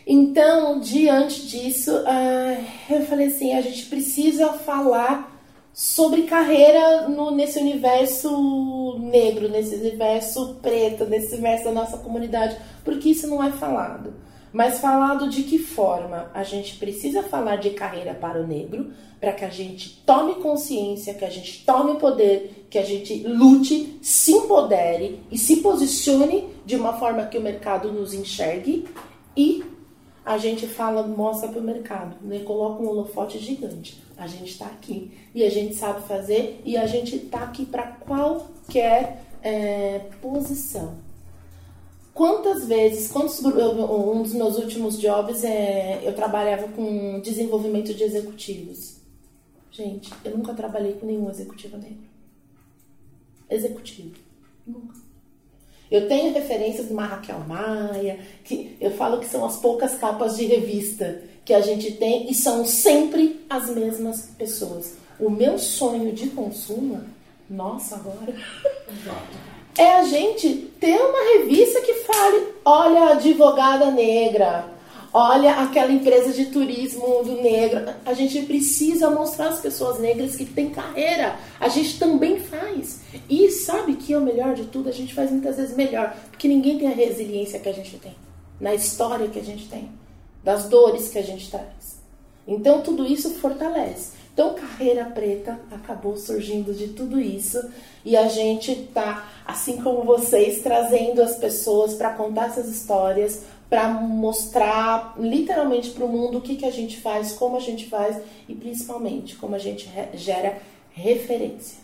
[0.05, 5.33] Então, diante disso, uh, eu falei assim: a gente precisa falar
[5.73, 13.11] sobre carreira no, nesse universo negro, nesse universo preto, nesse universo da nossa comunidade, porque
[13.11, 14.15] isso não é falado.
[14.55, 16.31] Mas falado de que forma?
[16.33, 21.13] A gente precisa falar de carreira para o negro, para que a gente tome consciência,
[21.13, 26.77] que a gente tome poder, que a gente lute, se empodere e se posicione de
[26.77, 28.87] uma forma que o mercado nos enxergue
[29.37, 29.65] e
[30.25, 32.39] a gente fala, mostra para o mercado, né?
[32.39, 34.01] coloca um holofote gigante.
[34.17, 37.83] A gente está aqui e a gente sabe fazer e a gente está aqui para
[37.83, 41.04] qualquer é, posição.
[42.15, 48.99] Quantas vezes, quantos, um dos meus últimos jobs é eu trabalhava com desenvolvimento de executivos.
[49.73, 52.07] Gente, eu nunca trabalhei com nenhum executivo negro.
[53.51, 54.15] Executivo.
[54.65, 54.95] Nunca.
[55.91, 60.47] Eu tenho referências de Raquel Maia, que eu falo que são as poucas capas de
[60.47, 64.95] revista que a gente tem e são sempre as mesmas pessoas.
[65.19, 67.03] O meu sonho de consumo,
[67.51, 68.35] nossa, agora,
[69.77, 74.75] é a gente ter uma revista que fale: olha, advogada negra,
[75.17, 77.85] Olha aquela empresa de turismo do negro.
[78.05, 81.39] A gente precisa mostrar às pessoas negras que tem carreira.
[81.61, 83.01] A gente também faz.
[83.31, 84.89] E sabe que é o melhor de tudo?
[84.89, 86.17] A gente faz muitas vezes melhor.
[86.33, 88.17] Porque ninguém tem a resiliência que a gente tem.
[88.61, 89.89] Na história que a gente tem.
[90.43, 92.03] Das dores que a gente traz.
[92.45, 94.14] Então tudo isso fortalece.
[94.35, 97.71] Então, Carreira Preta acabou surgindo de tudo isso
[98.05, 103.89] e a gente tá, assim como vocês, trazendo as pessoas para contar essas histórias, para
[103.89, 108.21] mostrar literalmente para o mundo o que, que a gente faz, como a gente faz
[108.49, 110.59] e principalmente como a gente gera
[110.91, 111.84] referência.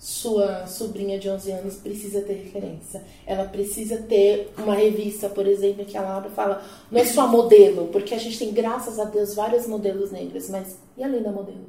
[0.00, 3.04] Sua sobrinha de 11 anos precisa ter referência.
[3.26, 7.28] Ela precisa ter uma revista, por exemplo, que ela abre e fala: não é só
[7.28, 11.30] modelo, porque a gente tem, graças a Deus, vários modelos negros, mas e além da
[11.30, 11.68] modelo?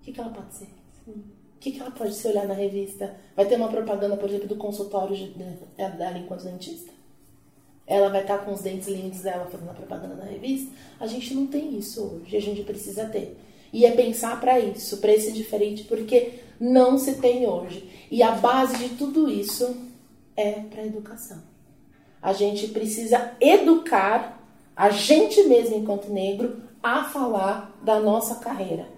[0.00, 0.66] O que, que ela pode ser?
[1.60, 3.14] que, que ela pode se olhar na revista?
[3.36, 5.44] Vai ter uma propaganda, por exemplo, do consultório de, de,
[5.76, 6.90] dela enquanto dentista?
[7.86, 10.72] Ela vai estar com os dentes lindos dela fazendo a propaganda na revista?
[10.98, 13.36] A gente não tem isso hoje, a gente precisa ter.
[13.72, 17.90] E é pensar para isso, para esse diferente, porque não se tem hoje.
[18.10, 19.74] E a base de tudo isso
[20.36, 21.38] é para a educação.
[22.20, 24.38] A gente precisa educar
[24.76, 28.88] a gente mesmo enquanto negro a falar da nossa carreira.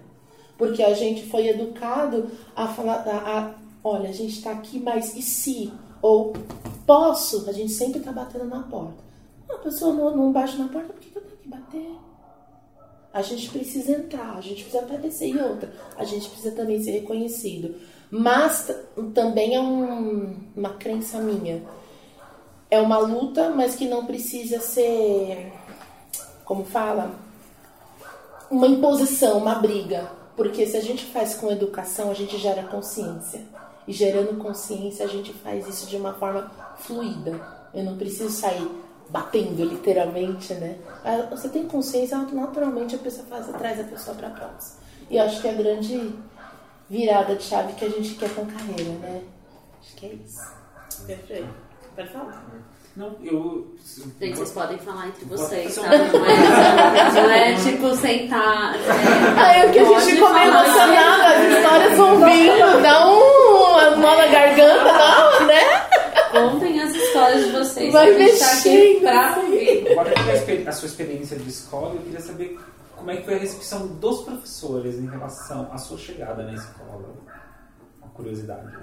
[0.57, 5.15] Porque a gente foi educado a falar, a, a, olha, a gente está aqui, mas
[5.15, 5.73] e se?
[6.01, 6.33] Ou
[6.85, 7.49] posso?
[7.49, 9.03] A gente sempre está batendo na porta.
[9.49, 11.91] A pessoa não, não bate na porta, por que eu tenho que bater?
[13.13, 15.27] A gente precisa entrar, a gente precisa aparecer.
[15.27, 17.75] E outra, a gente precisa também ser reconhecido.
[18.09, 18.71] Mas
[19.13, 21.63] também é um, uma crença minha.
[22.69, 25.53] É uma luta, mas que não precisa ser,
[26.43, 27.13] como fala,
[28.49, 30.11] uma imposição, uma briga.
[30.35, 33.41] Porque se a gente faz com educação, a gente gera consciência.
[33.87, 37.39] E gerando consciência, a gente faz isso de uma forma fluida.
[37.73, 38.67] Eu não preciso sair
[39.13, 40.75] batendo literalmente, né?
[41.05, 44.79] Ah, você tem consciência, naturalmente a pessoa faz, traz a pessoa para próxima.
[45.07, 46.15] E eu acho que é a grande
[46.89, 49.21] virada de chave que a gente quer com carreira, né?
[49.79, 50.41] Acho que é isso.
[51.05, 51.53] Perfeito.
[51.95, 52.43] Pode falar.
[52.95, 53.75] Não, eu.
[54.19, 55.81] Gente, vocês podem falar entre vocês, tá?
[55.83, 58.75] Não é, não é tipo sentar.
[58.75, 63.99] É, Ai, o que a gente ficou meio emocionada, as histórias vão vindo, dá um
[63.99, 65.92] nó na garganta, não, né?
[66.33, 67.93] Contem as histórias de vocês.
[67.93, 69.91] Vai que a gente tá aqui pra ouvir.
[69.91, 70.13] Agora,
[70.67, 72.59] a sua experiência de escola, eu queria saber
[72.95, 77.13] como é que foi a recepção dos professores em relação à sua chegada na escola.
[78.01, 78.75] Uma curiosidade.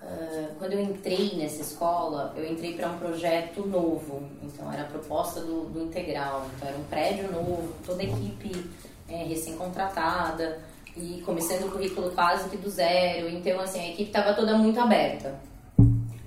[0.00, 4.28] Ah, quando eu entrei nessa escola, eu entrei para um projeto novo.
[4.42, 6.46] Então, era a proposta do, do integral.
[6.54, 8.64] Então, era um prédio novo, toda a equipe
[9.08, 10.60] é, recém-contratada
[10.96, 13.28] e começando o currículo quase que do zero.
[13.28, 15.38] Então, assim, a equipe estava toda muito aberta.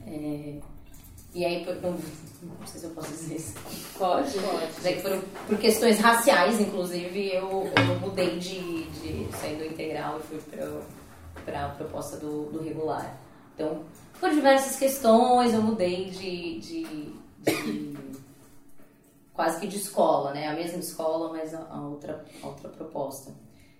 [0.08, 0.56] É,
[1.34, 3.54] e aí, por, não, não sei se eu posso dizer isso.
[3.98, 4.38] Pode?
[4.84, 10.20] É que foram por questões raciais, inclusive, eu, eu mudei de, de sair do integral
[10.20, 10.40] e fui
[11.46, 13.18] para a proposta do, do regular.
[13.56, 13.82] Então,
[14.20, 16.84] por diversas questões, eu mudei de, de,
[17.44, 17.98] de-
[19.34, 20.48] quase que de escola, né?
[20.48, 23.32] A mesma escola, mas a, a outra, a outra proposta.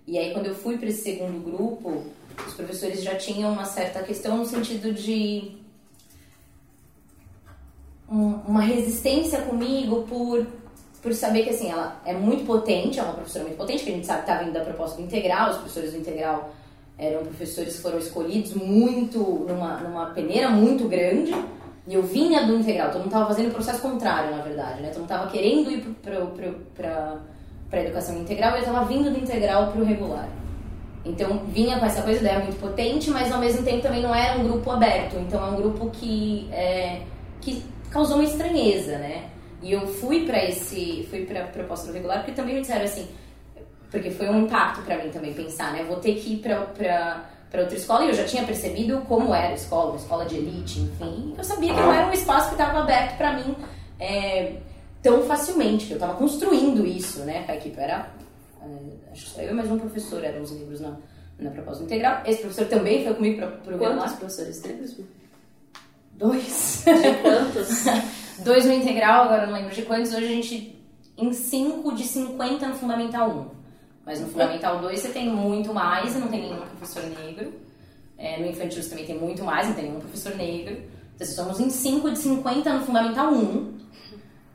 [0.06, 2.02] E aí, quando eu fui para esse segundo grupo,
[2.46, 5.52] os professores já tinham uma certa questão no sentido de
[8.10, 10.46] um- uma resistência comigo por,
[11.00, 13.94] por saber que assim, ela é muito potente, é uma professora muito potente, que a
[13.94, 16.52] gente sabe que está vindo da proposta do integral, os professores do integral
[16.98, 21.32] eram professores que foram escolhidos muito, numa, numa peneira muito grande,
[21.86, 24.88] e eu vinha do integral, todo mundo estava fazendo o processo contrário, na verdade, né?
[24.88, 25.82] Todo mundo estava querendo ir
[26.74, 27.16] para
[27.72, 30.28] a educação integral eu estava vindo do integral para o regular.
[31.04, 34.38] Então vinha com essa coisa, ideia muito potente, mas ao mesmo tempo também não era
[34.38, 35.16] um grupo aberto.
[35.16, 37.02] Então é um grupo que, é,
[37.40, 39.24] que causou uma estranheza, né?
[39.62, 43.08] E eu fui para esse, fui para proposta do regular porque também me disseram assim,
[43.90, 45.84] porque foi um impacto para mim também pensar, né?
[45.84, 49.48] Vou ter que ir para para outra escola e eu já tinha percebido como era
[49.48, 51.34] a escola, uma escola de elite, enfim.
[51.36, 53.56] Eu sabia que não era um espaço que estava aberto para mim
[53.98, 54.52] é,
[55.02, 57.44] tão facilmente, que eu estava construindo isso, né?
[57.44, 58.10] Com a equipe era
[58.62, 60.96] é, acho que só eu e mais um professor eram os negros na,
[61.38, 62.22] na proposta integral.
[62.26, 64.96] Esse professor também foi comigo para o Quantos professores negros?
[66.12, 66.84] Dois.
[67.22, 67.84] Quantos?
[68.44, 70.12] Dois no integral, agora não lembro de quantos.
[70.12, 70.78] Hoje a gente,
[71.16, 73.60] em 5 de 50 no Fundamental 1.
[74.04, 77.52] Mas no Fundamental 2 você tem muito mais e não tem nenhum professor negro.
[78.16, 80.82] É, no Infantil você também tem muito mais, não tem nenhum professor negro.
[81.14, 83.78] Então, somos em 5 de 50 no Fundamental 1.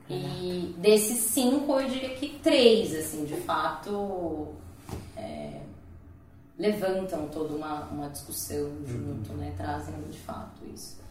[0.10, 4.54] E desses 5, eu diria que 3, assim, de fato,
[5.18, 5.62] é,
[6.58, 9.54] levantam toda uma, uma discussão junto, né?
[9.58, 11.04] Trazem de fato isso.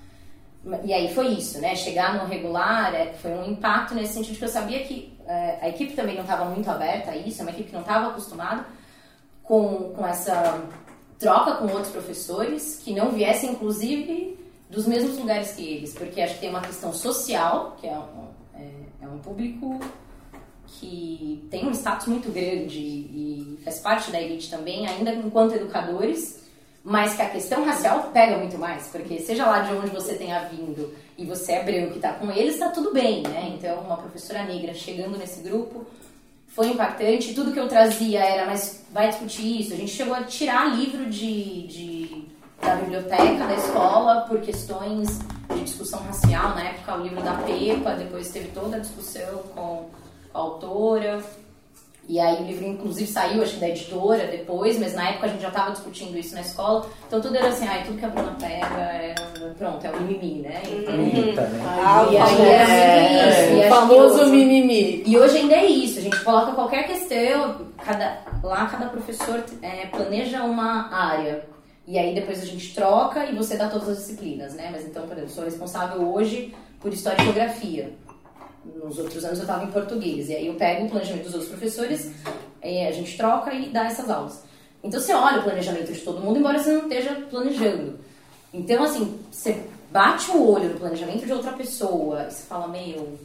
[0.85, 1.74] E aí foi isso, né?
[1.74, 5.68] Chegar no regular é, foi um impacto nesse sentido que eu sabia que é, a
[5.68, 8.64] equipe também não estava muito aberta a isso, é uma equipe que não estava acostumada
[9.42, 10.62] com, com essa
[11.18, 14.38] troca com outros professores que não viessem, inclusive,
[14.70, 18.28] dos mesmos lugares que eles, porque acho que tem uma questão social, que é um,
[18.56, 18.70] é,
[19.02, 19.80] é um público
[20.66, 26.42] que tem um status muito grande e faz parte da elite também, ainda enquanto educadores,
[26.83, 30.40] mas que a questão racial pega muito mais, porque seja lá de onde você tenha
[30.40, 33.54] vindo e você é branco e tá com eles, tá tudo bem, né?
[33.56, 35.87] Então, uma professora negra chegando nesse grupo
[36.48, 37.35] foi impactante.
[37.35, 39.72] Tudo que eu trazia era, mas vai discutir isso.
[39.72, 42.24] A gente chegou a tirar livro de, de
[42.60, 45.18] da biblioteca da escola por questões
[45.54, 46.50] de discussão racial.
[46.54, 49.86] Na época, o livro da Pepa, depois teve toda a discussão com
[50.32, 51.20] a autora.
[52.06, 55.28] E aí o livro, inclusive, saiu, acho que da editora depois, mas na época a
[55.30, 56.84] gente já estava discutindo isso na escola.
[57.06, 59.14] Então tudo era assim, ah, tudo que a Bruna pega é.
[59.56, 60.62] Pronto, é o mimimi, né?
[60.66, 61.62] Então, Bonita, né?
[61.66, 63.54] Ah, E aí era muito isso.
[63.54, 65.02] E o famoso hoje- mimimi.
[65.06, 69.86] E hoje ainda é isso, a gente coloca qualquer questão, cada, lá cada professor é,
[69.86, 71.46] planeja uma área.
[71.87, 74.70] E aí depois a gente troca e você dá todas as disciplinas, né?
[74.72, 77.92] Mas então, por exemplo, eu sou responsável hoje por História e Geografia.
[78.64, 80.28] Nos outros anos eu estava em português.
[80.30, 82.10] E aí eu pego o planejamento dos outros professores,
[82.62, 84.42] eh, a gente troca e dá essas aulas.
[84.82, 87.98] Então você olha o planejamento de todo mundo, embora você não esteja planejando.
[88.52, 93.18] Então, assim, você bate o olho no planejamento de outra pessoa e você fala, meu,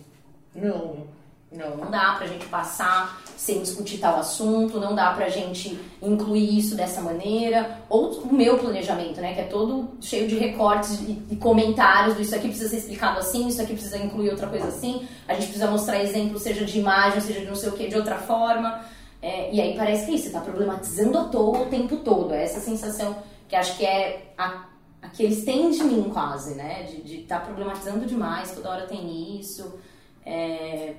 [0.56, 1.08] não,
[1.52, 6.60] não, não dá pra gente passar sem discutir tal assunto, não dá pra gente incluir
[6.60, 7.80] isso dessa maneira.
[7.90, 12.22] Ou o meu planejamento, né, que é todo cheio de recortes e, e comentários do
[12.22, 15.46] isso aqui precisa ser explicado assim, isso aqui precisa incluir outra coisa assim, a gente
[15.46, 18.86] precisa mostrar exemplos, seja de imagem, seja de não sei o que, de outra forma.
[19.22, 22.34] É, e aí parece que é isso, você tá problematizando à toa o tempo todo.
[22.34, 24.66] É essa sensação que acho que é a,
[25.02, 26.84] a que eles têm de mim quase, né?
[26.84, 29.80] De estar tá problematizando demais, toda hora tem isso.
[30.26, 30.94] É,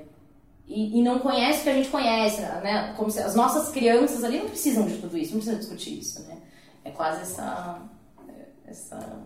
[0.71, 2.95] e, e não conhece o que a gente conhece, né?
[2.97, 6.23] Como se as nossas crianças ali não precisam de tudo isso, não precisam discutir isso,
[6.23, 6.39] né?
[6.85, 7.83] É quase essa.
[8.65, 9.21] essa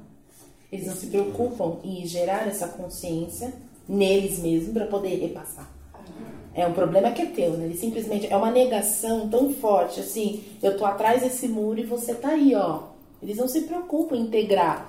[0.73, 3.53] Eles não se preocupam em gerar essa consciência
[3.87, 5.69] neles mesmos para poder repassar.
[6.55, 7.67] É um problema que é teu, né?
[7.67, 12.15] Ele simplesmente é uma negação tão forte, assim, eu tô atrás desse muro e você
[12.15, 12.85] tá aí, ó.
[13.23, 14.89] Eles não se preocupam em integrar.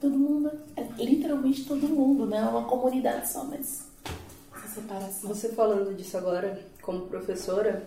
[0.00, 2.38] Todo mundo, é literalmente todo mundo, né?
[2.38, 3.85] É uma comunidade só, mas
[4.80, 5.28] separação.
[5.28, 7.82] Você falando disso agora, como professora,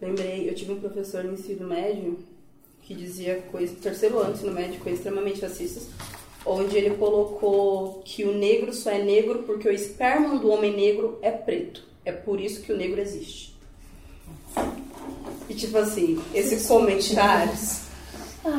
[0.00, 2.18] lembrei, eu tive um professor no ensino médio
[2.82, 5.88] que dizia coisas, terceiro ano do ensino médio, coisas extremamente racistas,
[6.44, 11.18] onde ele colocou que o negro só é negro porque o esperma do homem negro
[11.22, 11.82] é preto.
[12.04, 13.56] É por isso que o negro existe.
[15.48, 17.52] E tipo assim, esse comentário,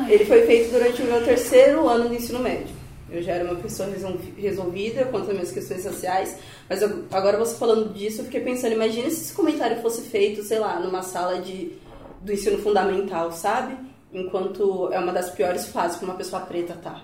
[0.08, 2.76] ele foi feito durante o meu terceiro ano do ensino médio.
[3.10, 6.36] Eu já era uma pessoa resol- resolvida quanto às minhas questões sociais,
[6.68, 10.42] mas eu- agora você falando disso, eu fiquei pensando, imagina se esse comentário fosse feito,
[10.42, 11.72] sei lá, numa sala de,
[12.20, 13.76] do ensino fundamental, sabe?
[14.12, 17.02] Enquanto é uma das piores fases que uma pessoa preta tá.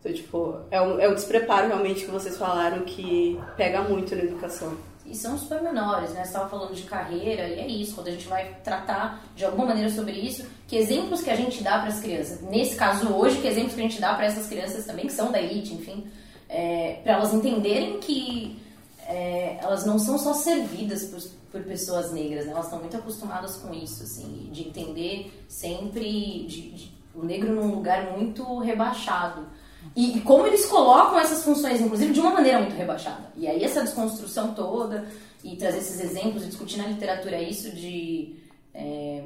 [0.00, 4.22] Então, tipo, é o, é o despreparo realmente que vocês falaram que pega muito na
[4.22, 4.72] educação.
[5.06, 6.20] E são os pormenores, né?
[6.22, 9.66] Você estava falando de carreira, e é isso, quando a gente vai tratar de alguma
[9.66, 12.40] maneira sobre isso, que exemplos que a gente dá para as crianças.
[12.42, 15.30] Nesse caso hoje, que exemplos que a gente dá para essas crianças também, que são
[15.30, 16.06] da elite, enfim,
[16.48, 18.58] é, para elas entenderem que
[19.06, 21.20] é, elas não são só servidas por,
[21.52, 22.52] por pessoas negras, né?
[22.52, 27.74] Elas estão muito acostumadas com isso, assim, de entender sempre de- de- o negro num
[27.74, 29.46] lugar muito rebaixado.
[29.94, 33.30] E, e como eles colocam essas funções, inclusive, de uma maneira muito rebaixada.
[33.36, 35.06] E aí essa desconstrução toda,
[35.44, 38.36] e trazer esses exemplos, e discutir na literatura isso de...
[38.72, 39.22] é,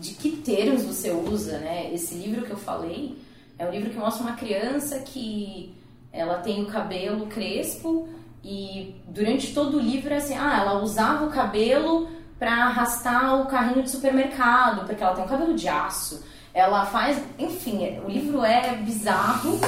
[0.00, 1.92] de que termos você usa, né?
[1.92, 3.18] Esse livro que eu falei
[3.58, 5.74] é um livro que mostra uma criança que
[6.12, 8.08] ela tem o cabelo crespo
[8.44, 12.08] e durante todo o livro é assim, ah, ela usava o cabelo
[12.38, 16.22] para arrastar o carrinho de supermercado, porque ela tem um cabelo de aço.
[16.54, 19.58] Ela faz, enfim, o livro é bizarro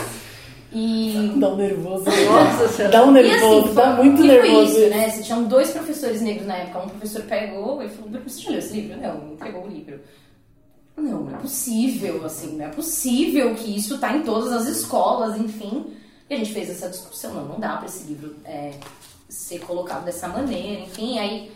[0.73, 2.05] e Dá um nervoso.
[2.05, 2.93] Nossa Senhora.
[2.93, 4.73] Dá um e nervoso, assim, dá foi- muito que nervoso.
[4.73, 5.11] Foi isso, né?
[5.11, 8.51] Se tinham dois professores negros na época, um professor pegou e falou: "Bruno, você já
[8.51, 9.01] leu esse livro?
[9.01, 10.01] Não, entregou o livro.
[10.97, 15.37] Não, não é possível, assim, não é possível que isso tá em todas as escolas,
[15.41, 15.87] enfim.
[16.31, 18.75] E a gente fez essa discussão, não, não dá para esse livro é,
[19.29, 21.19] ser colocado dessa maneira, enfim.
[21.19, 21.51] Aí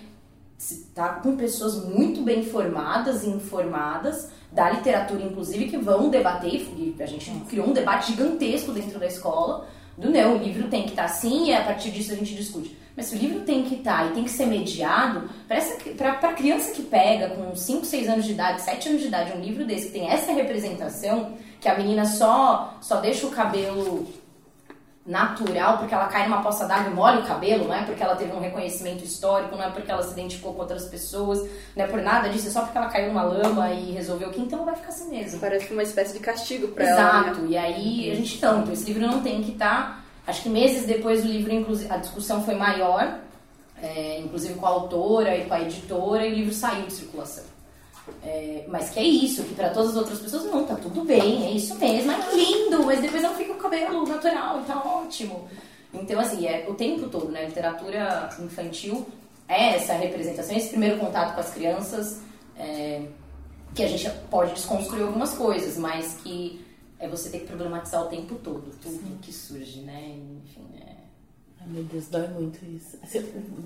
[0.92, 6.94] tá com pessoas muito bem formadas e informadas da literatura, inclusive, que vão debater, e
[7.00, 10.90] a gente criou um debate gigantesco dentro da escola, do não, o livro tem que
[10.90, 12.76] estar assim e a partir disso a gente discute.
[12.96, 15.28] Mas se o livro tem que estar e tem que ser mediado,
[15.96, 19.36] para a criança que pega com 5, 6 anos de idade, 7 anos de idade,
[19.36, 24.06] um livro desse que tem essa representação, que a menina só, só deixa o cabelo
[25.06, 28.16] natural, porque ela cai numa poça d'água e molha o cabelo, não é porque ela
[28.16, 31.46] teve um reconhecimento histórico, não é porque ela se identificou com outras pessoas,
[31.76, 34.40] não é por nada disso, é só porque ela caiu numa lama e resolveu que
[34.40, 35.38] então vai ficar assim mesmo.
[35.40, 37.22] Parece uma espécie de castigo pra ela.
[37.22, 37.30] né?
[37.30, 40.02] Exato, e aí a gente tanto, esse livro não tem que estar.
[40.26, 43.18] Acho que meses depois do livro, inclusive, a discussão foi maior,
[43.82, 47.44] é, inclusive com a autora e com a editora, e o livro saiu de circulação.
[48.22, 51.46] É, mas que é isso, que para todas as outras pessoas não, tá tudo bem,
[51.46, 55.48] é isso mesmo, é lindo, mas depois ela fica com o cabelo natural tá ótimo.
[55.92, 57.46] Então, assim, é o tempo todo, né?
[57.46, 59.06] Literatura infantil
[59.48, 62.20] é essa representação, esse primeiro contato com as crianças,
[62.56, 63.02] é,
[63.74, 66.64] que a gente pode desconstruir algumas coisas, mas que
[66.98, 70.16] é você ter que problematizar o tempo todo, tudo que surge, né?
[70.44, 70.94] Enfim, é...
[71.60, 72.98] Ai, meu Deus, dói muito isso.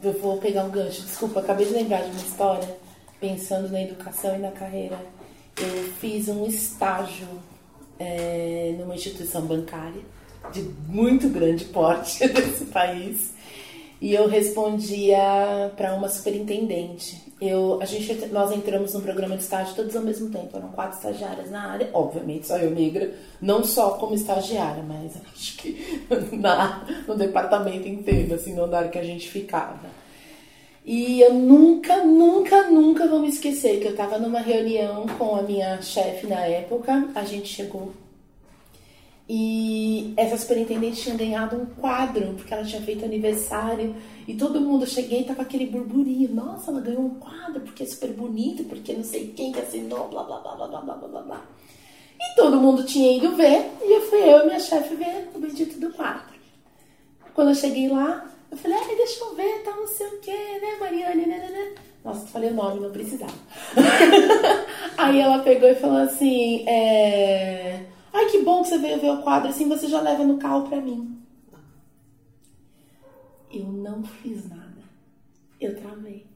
[0.02, 2.76] Eu vou pegar um gancho, desculpa, acabei de lembrar de uma história,
[3.20, 4.98] pensando na educação e na carreira.
[5.56, 7.26] Eu fiz um estágio
[7.98, 10.02] é, numa instituição bancária
[10.52, 13.34] de muito grande porte desse país
[14.00, 17.20] e eu respondia para uma superintendente.
[17.40, 20.96] Eu, a gente, nós entramos num programa de estágio todos ao mesmo tempo, eram quatro
[20.96, 26.86] estagiárias na área, obviamente só eu negra, não só como estagiária, mas acho que na,
[27.06, 29.97] no departamento inteiro, assim, no andar que a gente ficava.
[30.88, 35.42] E eu nunca, nunca, nunca vou me esquecer que eu estava numa reunião com a
[35.42, 37.92] minha chefe na época, a gente chegou
[39.28, 43.94] e essa superintendente tinha ganhado um quadro, porque ela tinha feito aniversário.
[44.26, 46.34] E todo mundo, eu cheguei e tava aquele burburinho.
[46.34, 50.08] Nossa, ela ganhou um quadro, porque é super bonito, porque não sei quem que assinou,
[50.08, 51.46] blá, blá, blá, blá, blá, blá, blá, blá.
[52.18, 55.38] E todo mundo tinha ido ver, e eu fui eu e minha chefe ver o
[55.38, 56.38] bendito do quadro.
[57.34, 60.30] Quando eu cheguei lá, eu falei, ai, deixa eu ver, tá não sei o que,
[60.30, 61.74] né, Mariane, né, né, né.
[62.04, 63.32] Nossa, falei o nome, não precisava.
[64.96, 67.84] Aí ela pegou e falou assim, é...
[68.12, 70.68] Ai, que bom que você veio ver o quadro, assim você já leva no carro
[70.68, 71.18] pra mim.
[73.52, 74.78] Eu não fiz nada.
[75.60, 76.26] Eu travei.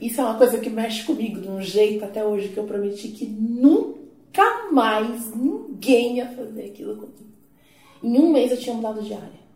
[0.00, 3.08] Isso é uma coisa que mexe comigo de um jeito até hoje que eu prometi
[3.08, 7.28] que nunca mais ninguém ia fazer aquilo comigo.
[8.02, 9.47] Em um mês eu tinha mudado de área.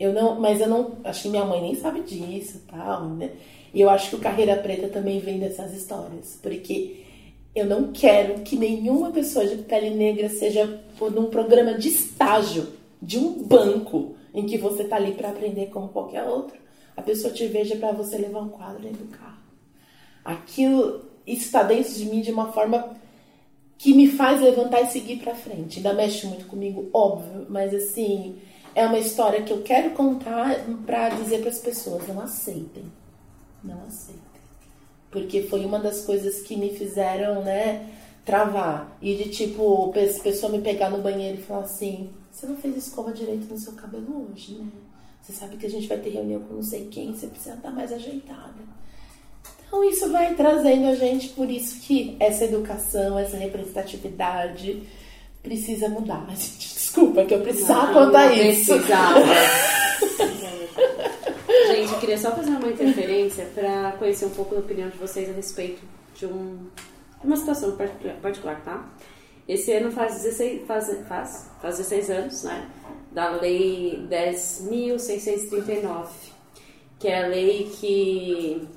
[0.00, 3.32] Eu não, mas eu não, acho que minha mãe nem sabe disso, tal, né?
[3.74, 7.04] E eu acho que o carreira preta também vem dessas histórias, porque
[7.54, 10.82] eu não quero que nenhuma pessoa de pele negra seja
[11.14, 12.68] num programa de estágio
[13.00, 16.56] de um banco em que você tá ali para aprender como qualquer outro.
[16.96, 19.38] A pessoa te veja para você levar um quadro dentro do carro.
[20.24, 22.96] Aquilo está dentro de mim de uma forma
[23.76, 25.78] que me faz levantar e seguir para frente.
[25.78, 28.36] Ainda mexe muito comigo, óbvio, mas assim,
[28.74, 32.84] é uma história que eu quero contar para dizer para as pessoas, não aceitem.
[33.62, 34.20] Não aceitem.
[35.10, 37.90] Porque foi uma das coisas que me fizeram, né,
[38.24, 38.96] travar.
[39.02, 42.76] E de tipo, a pessoa me pegar no banheiro e falar assim: você não fez
[42.76, 44.70] escova direito no seu cabelo hoje, né?
[45.20, 47.70] Você sabe que a gente vai ter reunião com não sei quem, você precisa estar
[47.70, 48.70] mais ajeitada.
[49.66, 54.82] Então isso vai trazendo a gente, por isso que essa educação, essa representatividade
[55.42, 56.24] precisa mudar.
[56.30, 58.72] Gente, desculpa que eu precisava Não, contar não isso.
[58.72, 59.20] precisava.
[61.68, 65.28] Gente, eu queria só fazer uma interferência para conhecer um pouco da opinião de vocês
[65.28, 65.80] a respeito
[66.14, 66.66] de, um,
[67.20, 68.88] de uma situação particular- particular, tá?
[69.48, 72.68] Esse ano faz 16, faz, faz, faz 16 anos, né?
[73.12, 76.06] Da Lei 10.639,
[76.98, 78.68] que é a lei que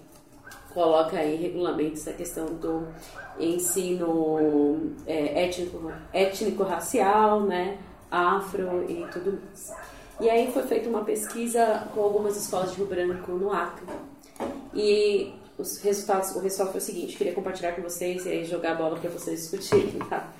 [0.73, 2.87] coloca aí regulamentos da questão do
[3.39, 7.77] ensino é, étnico, étnico-racial, né?
[8.09, 9.71] Afro e tudo mais.
[10.19, 13.85] E aí foi feita uma pesquisa com algumas escolas de Rio Branco no Acre.
[14.73, 18.73] E os resultados, o resultado foi o seguinte, queria compartilhar com vocês e aí jogar
[18.73, 20.31] a bola para vocês discutirem, tá?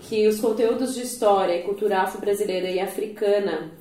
[0.00, 3.72] Que os conteúdos de história e cultura afro-brasileira e africana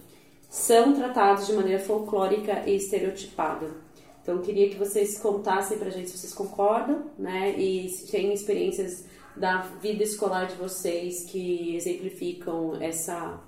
[0.50, 3.87] são tratados de maneira folclórica e estereotipada.
[4.28, 7.58] Então, queria que vocês contassem pra gente se vocês concordam, né?
[7.58, 9.06] E se tem experiências
[9.38, 13.40] da vida escolar de vocês que exemplificam essa,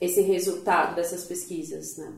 [0.00, 2.12] esse resultado dessas pesquisas, né?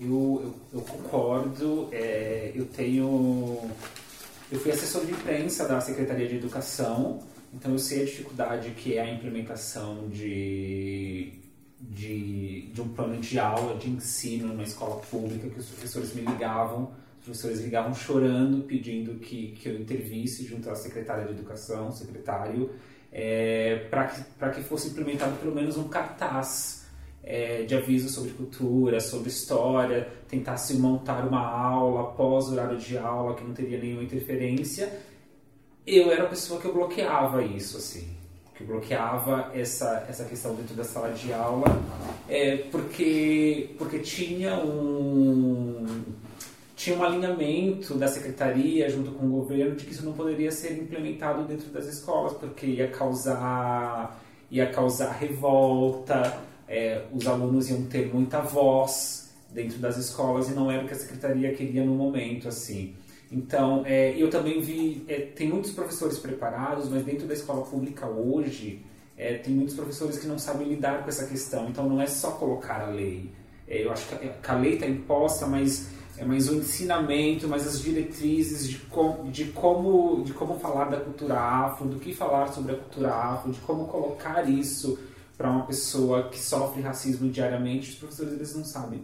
[0.00, 3.58] Eu, eu, eu concordo, é, eu tenho.
[4.50, 8.96] Eu fui assessor de imprensa da Secretaria de Educação, então eu sei a dificuldade que
[8.96, 11.34] é a implementação de,
[11.82, 16.22] de, de um plano de aula, de ensino numa escola pública, que os professores me
[16.22, 21.90] ligavam, os professores ligavam chorando, pedindo que, que eu intervisse junto à secretária de Educação,
[21.90, 22.70] secretário,
[23.10, 24.22] é, para que,
[24.54, 26.86] que fosse implementado pelo menos um cartaz
[27.22, 33.34] é, de aviso sobre cultura, sobre história, tentasse montar uma aula após horário de aula
[33.34, 35.00] que não teria nenhuma interferência.
[35.86, 38.16] Eu era a pessoa que eu bloqueava isso, assim,
[38.54, 41.66] que bloqueava essa, essa questão dentro da sala de aula,
[42.28, 46.04] é, porque, porque tinha um
[46.74, 50.72] tinha um alinhamento da secretaria junto com o governo de que isso não poderia ser
[50.72, 56.38] implementado dentro das escolas, porque ia causar ia causar revolta,
[56.68, 60.92] é, os alunos iam ter muita voz dentro das escolas e não era o que
[60.92, 62.94] a secretaria queria no momento, assim.
[63.32, 68.06] Então, é, eu também vi, é, tem muitos professores preparados, mas dentro da escola pública
[68.06, 68.84] hoje,
[69.16, 71.66] é, tem muitos professores que não sabem lidar com essa questão.
[71.70, 73.30] Então, não é só colocar a lei.
[73.66, 77.48] É, eu acho que a, que a lei está imposta, mas é mais o ensinamento,
[77.48, 82.12] mais as diretrizes de, com, de, como, de como falar da cultura afro, do que
[82.12, 84.98] falar sobre a cultura afro, de como colocar isso
[85.38, 89.02] para uma pessoa que sofre racismo diariamente, os professores eles não sabem.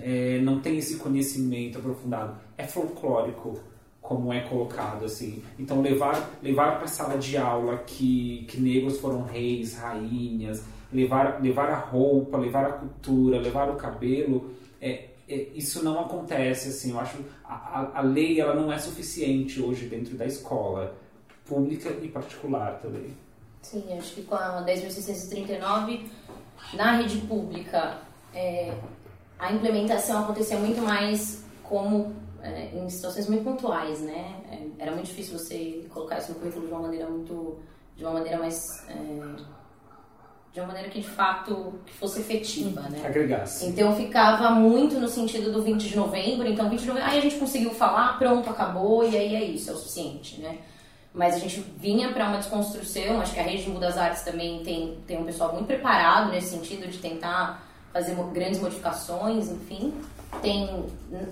[0.00, 2.38] É, não tem esse conhecimento aprofundado.
[2.56, 3.58] É folclórico
[4.00, 5.42] como é colocado assim.
[5.58, 11.68] Então levar levar para sala de aula que que negros foram reis, rainhas, levar levar
[11.70, 16.92] a roupa, levar a cultura, levar o cabelo, é, é isso não acontece assim.
[16.92, 20.96] Eu acho a, a lei ela não é suficiente hoje dentro da escola
[21.44, 23.10] pública e particular também.
[23.62, 26.06] Sim, acho que com a 10.639
[26.74, 27.98] na rede pública
[28.32, 28.72] é,
[29.38, 34.36] a implementação acontecia muito mais como é, em situações muito pontuais, né?
[34.50, 37.58] É, era muito difícil você colocar isso no currículo de uma maneira muito,
[37.96, 38.94] de uma maneira mais, é,
[40.52, 43.02] de uma maneira que de fato que fosse efetiva, né?
[43.04, 43.66] Agregasse.
[43.66, 47.22] Então ficava muito no sentido do 20 de novembro, então 20 de novembro, aí a
[47.22, 50.58] gente conseguiu falar, pronto, acabou e aí é isso, é o suficiente, né?
[51.12, 54.62] Mas a gente vinha para uma desconstrução, acho que a rede de das Artes também
[54.62, 57.65] tem, tem um pessoal muito preparado nesse sentido de tentar
[57.96, 59.94] fazer grandes modificações, enfim.
[60.42, 60.84] Tem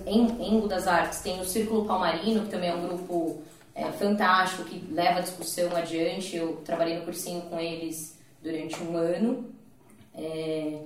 [0.07, 3.43] em, em das Artes tem o Círculo Palmarino, que também é um grupo
[3.75, 6.35] é, fantástico que leva a discussão adiante.
[6.35, 9.53] Eu trabalhei no cursinho com eles durante um ano,
[10.15, 10.79] é,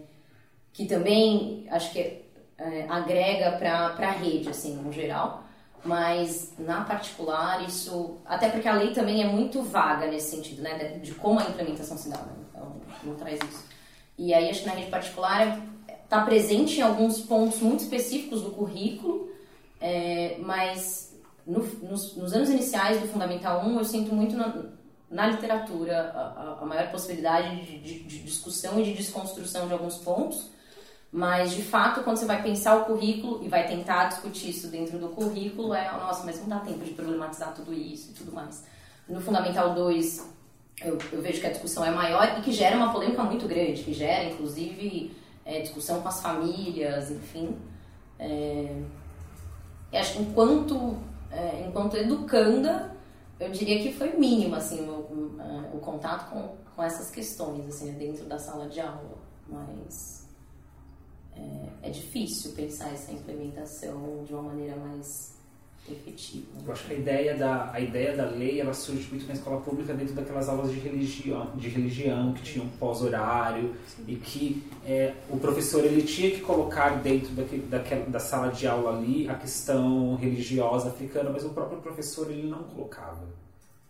[0.73, 2.25] que também acho que
[2.57, 5.45] é, agrega para a rede, assim, no geral.
[5.86, 8.17] Mas na particular, isso.
[8.25, 10.77] Até porque a lei também é muito vaga nesse sentido, né?
[10.77, 12.17] De, de como a implementação se dá.
[12.17, 12.34] Né?
[12.49, 12.75] Então,
[13.05, 13.68] não traz isso.
[14.20, 15.61] E aí, acho que na rede particular
[16.03, 19.32] está presente em alguns pontos muito específicos do currículo,
[19.80, 21.17] é, mas
[21.47, 24.53] no, nos, nos, anos iniciais do Fundamental 1 eu sinto muito na,
[25.09, 29.95] na literatura a, a, maior possibilidade de, de, de, discussão e de desconstrução de alguns
[29.99, 30.49] pontos,
[31.09, 34.99] mas de fato quando você vai pensar o currículo e vai tentar discutir isso dentro
[34.99, 38.65] do currículo é, nossa, mas não dá tempo de problematizar tudo isso e tudo mais.
[39.07, 40.39] No Fundamental 2
[40.82, 43.84] eu, eu vejo que a discussão é maior e que gera uma polêmica muito grande,
[43.84, 45.11] que gera inclusive
[45.45, 47.57] é, discussão com as famílias, enfim.
[48.17, 48.82] É,
[49.93, 50.97] acho que enquanto,
[51.32, 52.95] é, enquanto educanda,
[53.39, 57.91] eu diria que foi mínimo assim, o, é, o contato com, com essas questões assim,
[57.93, 59.17] dentro da sala de aula.
[59.47, 60.27] Mas
[61.36, 65.39] é, é difícil pensar essa implementação de uma maneira mais
[65.94, 66.46] efetivo.
[66.66, 69.62] Eu acho que a ideia da a ideia da lei ela surge muito na escola
[69.62, 73.74] pública dentro daquelas aulas de religião de religião que tinham pós-horário
[74.08, 78.68] e que é, o professor ele tinha que colocar dentro daquele, daquela, da sala de
[78.68, 83.28] aula ali a questão religiosa africana, mas o próprio professor ele não colocava.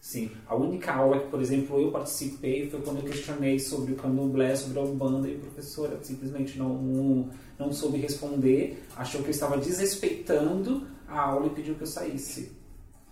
[0.01, 3.95] Sim, a única aula que, por exemplo, eu participei foi quando eu questionei sobre o
[3.97, 7.29] candomblé, sobre a Umbanda, e o professor simplesmente não, não,
[7.59, 12.51] não soube responder, achou que eu estava desrespeitando a aula e pediu que eu saísse.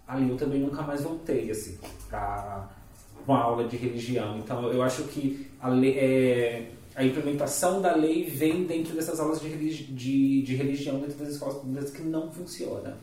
[0.07, 1.77] Ali eu também nunca mais voltei, assim,
[2.09, 2.69] para
[3.27, 4.37] uma aula de religião.
[4.37, 9.41] Então eu acho que a, lei, é, a implementação da lei vem dentro dessas aulas
[9.41, 12.97] de, religi de, de religião dentro das escolas públicas que não funciona.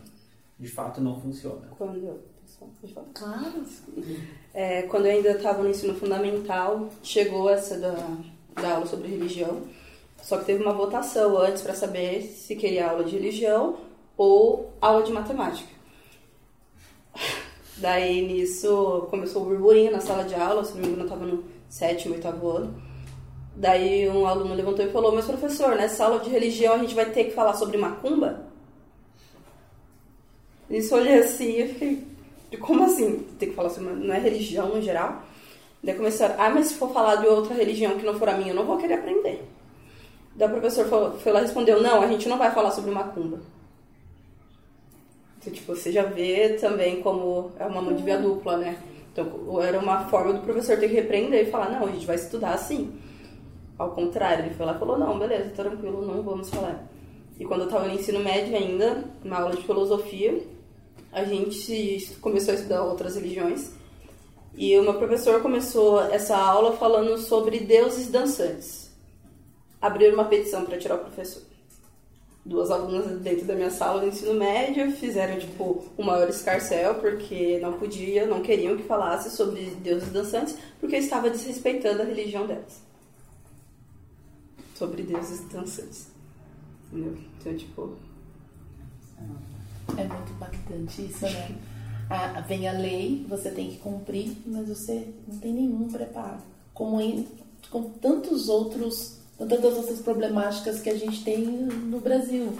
[0.59, 1.69] De fato, não funciona.
[1.77, 2.21] Quando eu
[3.13, 3.65] Claro.
[4.55, 7.95] É, quando eu ainda estava no ensino fundamental, chegou essa da,
[8.55, 9.63] da aula sobre religião.
[10.23, 13.77] Só que teve uma votação antes para saber se queria aula de religião
[14.17, 15.73] ou aula de matemática.
[17.77, 21.27] Daí nisso começou o burburinho na sala de aula, se não me engano eu estava
[21.27, 22.83] no sétimo, oitavo ano.
[23.57, 27.07] Daí um aluno levantou e falou, mas professor, nessa aula de religião a gente vai
[27.07, 28.47] ter que falar sobre macumba?
[30.69, 32.07] Isso eu olhei assim e fiquei,
[32.59, 33.27] como assim?
[33.39, 35.23] Tem que falar sobre, não é religião no geral?
[35.83, 38.51] Daí começaram, ah, mas se for falar de outra religião que não for a minha,
[38.51, 39.45] eu não vou querer aprender.
[40.35, 40.87] Daí o professor
[41.19, 43.41] foi lá e respondeu, não, a gente não vai falar sobre macumba.
[45.45, 48.79] Então, tipo, você já vê também como é uma mão de via dupla, né?
[49.13, 52.17] Então, era uma forma do professor ter que repreender e falar, não, a gente vai
[52.17, 52.99] estudar assim.
[53.79, 56.89] Ao contrário, ele foi lá e falou, não, beleza, tranquilo, não vamos falar.
[57.39, 60.43] E quando eu estava no ensino médio ainda, na aula de filosofia,
[61.13, 63.71] a gente começou a estudar outras religiões.
[64.57, 68.91] E o meu professor começou essa aula falando sobre deuses dançantes.
[69.83, 71.43] Abriram uma petição para tirar o professor
[72.45, 77.59] duas alunas dentro da minha sala de ensino médio fizeram, tipo, o maior escarcel, porque
[77.61, 82.83] não podia, não queriam que falasse sobre deuses dançantes, porque estava desrespeitando a religião delas.
[84.75, 86.09] Sobre deuses dançantes.
[86.93, 87.17] Entendeu?
[87.41, 87.97] Então, tipo...
[89.97, 91.57] É muito impactante isso, né?
[92.11, 96.39] Ah, vem a lei, você tem que cumprir, mas você não tem nenhum preparo.
[96.75, 97.27] Como em,
[97.71, 102.53] com tantos outros tantas outras problemáticas que a gente tem no Brasil.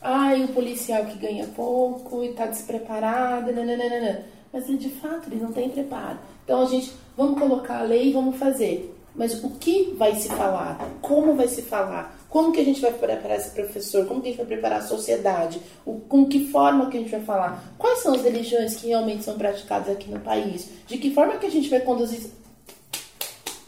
[0.00, 4.24] Ai, o policial que ganha pouco e está despreparado, nananana.
[4.52, 6.18] mas de fato ele não tem preparo.
[6.44, 8.96] Então a gente, vamos colocar a lei e vamos fazer.
[9.14, 10.78] Mas o que vai se falar?
[11.02, 12.16] Como vai se falar?
[12.30, 14.06] Como que a gente vai preparar esse professor?
[14.06, 15.60] Como que a gente vai preparar a sociedade?
[15.84, 17.74] O, com que forma que a gente vai falar?
[17.76, 20.68] Quais são as religiões que realmente são praticadas aqui no país?
[20.86, 22.30] De que forma que a gente vai conduzir?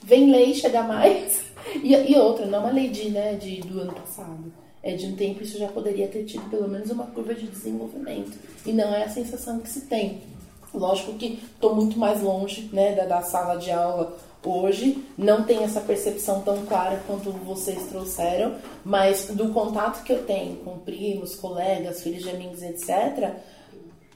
[0.01, 1.42] Vem lei chegar mais?
[1.83, 4.53] E, e outra, não é uma lei né, de, do ano passado.
[4.83, 8.37] É de um tempo isso já poderia ter tido pelo menos uma curva de desenvolvimento.
[8.67, 10.21] E não é a sensação que se tem.
[10.75, 15.63] Lógico que estou muito mais longe né, da, da sala de aula hoje, não tem
[15.63, 21.37] essa percepção tão clara quanto vocês trouxeram, mas do contato que eu tenho com primos,
[21.37, 23.35] colegas, filhos de amigos, etc.,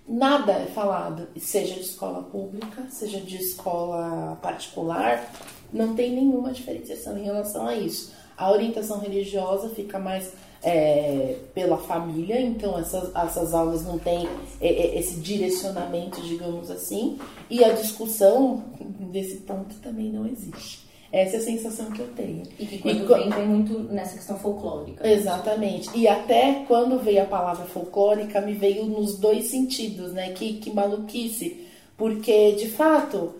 [0.08, 5.30] nada é falado, seja de escola pública, seja de escola particular,
[5.72, 8.12] não tem nenhuma diferenciação em relação a isso.
[8.36, 10.32] A orientação religiosa fica mais
[10.62, 14.28] é, pela família, então essas, essas aulas não têm
[14.60, 18.64] é, é, esse direcionamento, digamos assim, e a discussão
[19.10, 20.85] desse ponto também não existe.
[21.12, 22.42] Essa é a sensação que eu tenho.
[22.58, 25.06] E que quando e, vem, vem muito nessa questão folclórica.
[25.08, 25.88] Exatamente.
[25.94, 30.30] E até quando veio a palavra folclórica, me veio nos dois sentidos, né?
[30.32, 31.66] Que, que maluquice.
[31.96, 33.34] Porque, de fato,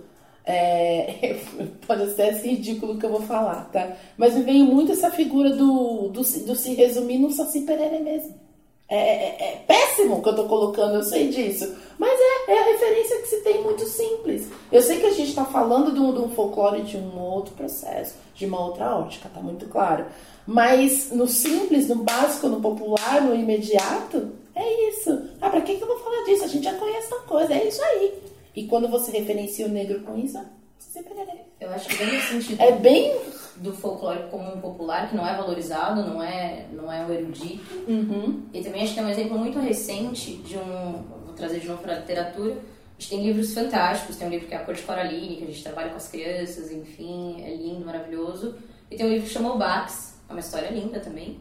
[0.44, 1.36] é,
[1.86, 3.96] pode ser assim ridículo que eu vou falar, tá?
[4.16, 8.45] Mas me veio muito essa figura do, do, do se resumir no Saci Perere mesmo.
[8.88, 11.74] É, é, é, péssimo que eu tô colocando, eu sei disso.
[11.98, 14.48] Mas é, é a referência que se tem muito simples.
[14.70, 17.54] Eu sei que a gente está falando de um, de um folclore de um outro
[17.54, 20.06] processo, de uma outra ótica, tá muito claro.
[20.46, 25.30] Mas no simples, no básico, no popular, no imediato, é isso.
[25.40, 26.44] Ah, pra que, que eu vou falar disso?
[26.44, 28.14] A gente já conhece a coisa, é isso aí.
[28.54, 30.38] E quando você referencia o negro com isso,
[30.78, 31.34] você perderá.
[31.60, 33.12] Eu acho que bem no sentido é bem
[33.58, 37.74] do folclore comum popular, que não é valorizado, não é, não é o erudito.
[37.88, 38.42] Uhum.
[38.52, 41.04] E também acho que é um exemplo muito recente de um.
[41.24, 42.52] Vou trazer de novo para a literatura.
[42.54, 45.44] A gente tem livros fantásticos, tem um livro que é A Cor de Coraline, que
[45.44, 48.56] a gente trabalha com as crianças, enfim, é lindo, maravilhoso.
[48.90, 51.38] E tem um livro que chama O Bax, é uma história linda também.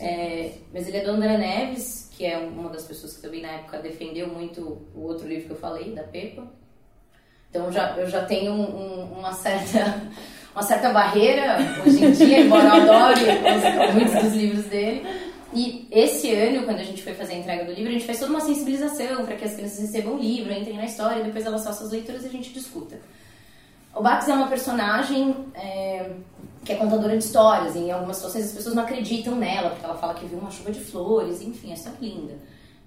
[0.00, 3.48] É, mas ele é do André Neves, que é uma das pessoas que também na
[3.48, 6.46] época defendeu muito o outro livro que eu falei, da Pepa.
[7.50, 10.10] Então já, eu já tenho um, um, uma, certa,
[10.54, 15.06] uma certa barreira hoje em dia, embora eu adore os, muitos dos livros dele.
[15.52, 18.18] E esse ano, quando a gente foi fazer a entrega do livro, a gente fez
[18.18, 21.64] toda uma sensibilização para que as crianças recebam o livro, entrem na história, depois elas
[21.64, 22.98] façam as leituras e a gente discuta.
[23.94, 26.10] O Bax é uma personagem é,
[26.64, 27.76] que é contadora de histórias.
[27.76, 30.50] E em algumas situações as pessoas não acreditam nela, porque ela fala que viu uma
[30.50, 32.34] chuva de flores, enfim, é linda.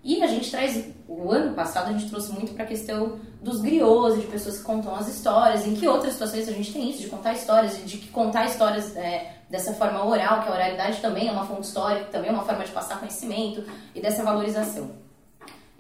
[0.08, 3.60] E a gente traz, o ano passado a gente trouxe muito para a questão dos
[3.60, 7.02] griots, de pessoas que contam as histórias, em que outras situações a gente tem isso,
[7.02, 11.28] de contar histórias, de que contar histórias é, dessa forma oral, que a oralidade também
[11.28, 14.92] é uma fonte histórica, também é uma forma de passar conhecimento e dessa valorização.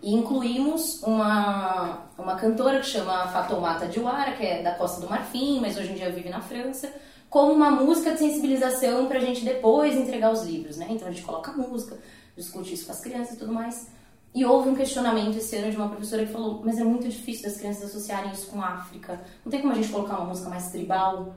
[0.03, 5.61] E incluímos uma, uma cantora que chama Fatoumata Diawara, que é da Costa do Marfim,
[5.61, 6.91] mas hoje em dia vive na França,
[7.29, 10.87] como uma música de sensibilização para a gente depois entregar os livros, né?
[10.89, 11.97] Então a gente coloca música,
[12.35, 13.95] discute isso com as crianças e tudo mais.
[14.35, 17.43] E houve um questionamento esse ano de uma professora que falou: Mas é muito difícil
[17.43, 19.19] das crianças associarem isso com a África.
[19.43, 21.35] Não tem como a gente colocar uma música mais tribal?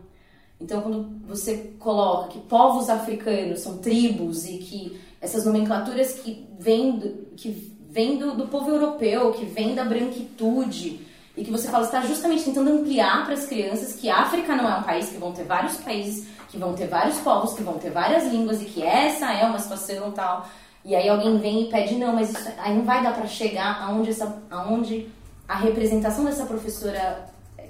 [0.61, 6.99] Então, quando você coloca que povos africanos são tribos e que essas nomenclaturas que vêm
[6.99, 11.01] do, que vem do, do povo europeu, que vem da branquitude,
[11.37, 14.69] e que você fala está justamente tentando ampliar para as crianças que a África não
[14.69, 17.79] é um país, que vão ter vários países, que vão ter vários povos, que vão
[17.79, 20.47] ter várias línguas e que essa é uma situação tal.
[20.85, 23.83] E aí alguém vem e pede não, mas isso, aí não vai dar para chegar
[23.83, 25.09] aonde essa aonde
[25.47, 27.27] a representação dessa professora
[27.59, 27.69] é,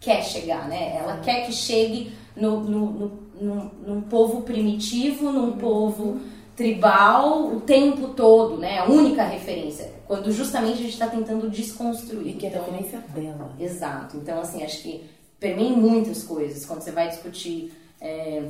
[0.00, 0.96] quer chegar, né?
[0.96, 6.20] Ela quer que chegue no, no, no, no num povo primitivo, num povo
[6.56, 8.78] tribal o tempo todo, né?
[8.78, 9.92] A única referência.
[10.06, 12.28] Quando justamente a gente está tentando desconstruir.
[12.28, 13.52] E que é então, a referência dela.
[13.60, 14.16] Exato.
[14.16, 15.04] Então, assim, acho que
[15.38, 16.64] permeia muitas coisas.
[16.64, 18.42] Quando você vai discutir é,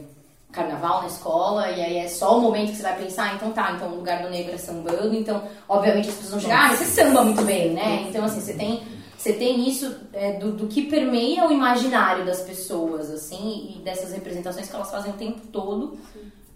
[0.57, 3.52] carnaval na escola, e aí é só o momento que você vai pensar, ah, então
[3.52, 6.74] tá, então o lugar do negro é sambando, então, obviamente, as pessoas vão chegar, ah,
[6.74, 8.07] você samba muito bem, né?
[8.09, 8.82] Então, assim, você tem,
[9.16, 14.12] você tem isso é, do, do que permeia o imaginário das pessoas, assim, e dessas
[14.12, 15.98] representações que elas fazem o tempo todo.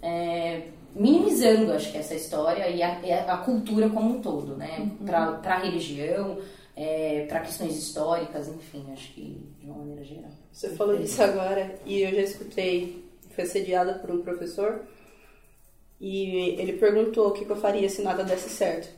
[0.02, 0.62] É,
[0.94, 4.78] minimizando, acho que essa história e a, a cultura como um todo, né?
[4.78, 5.06] Uhum.
[5.06, 6.38] Para a religião,
[6.76, 10.30] é, para questões históricas, enfim, acho que de uma maneira geral.
[10.52, 13.09] Você falou disso agora e eu já escutei,
[13.40, 14.82] foi sediada por um professor
[16.00, 18.88] e ele perguntou o que, eu faria se nada desse certo.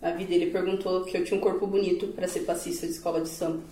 [0.00, 3.20] Na vida ele perguntou que eu tinha um corpo bonito para ser passista de escola
[3.20, 3.62] de samba.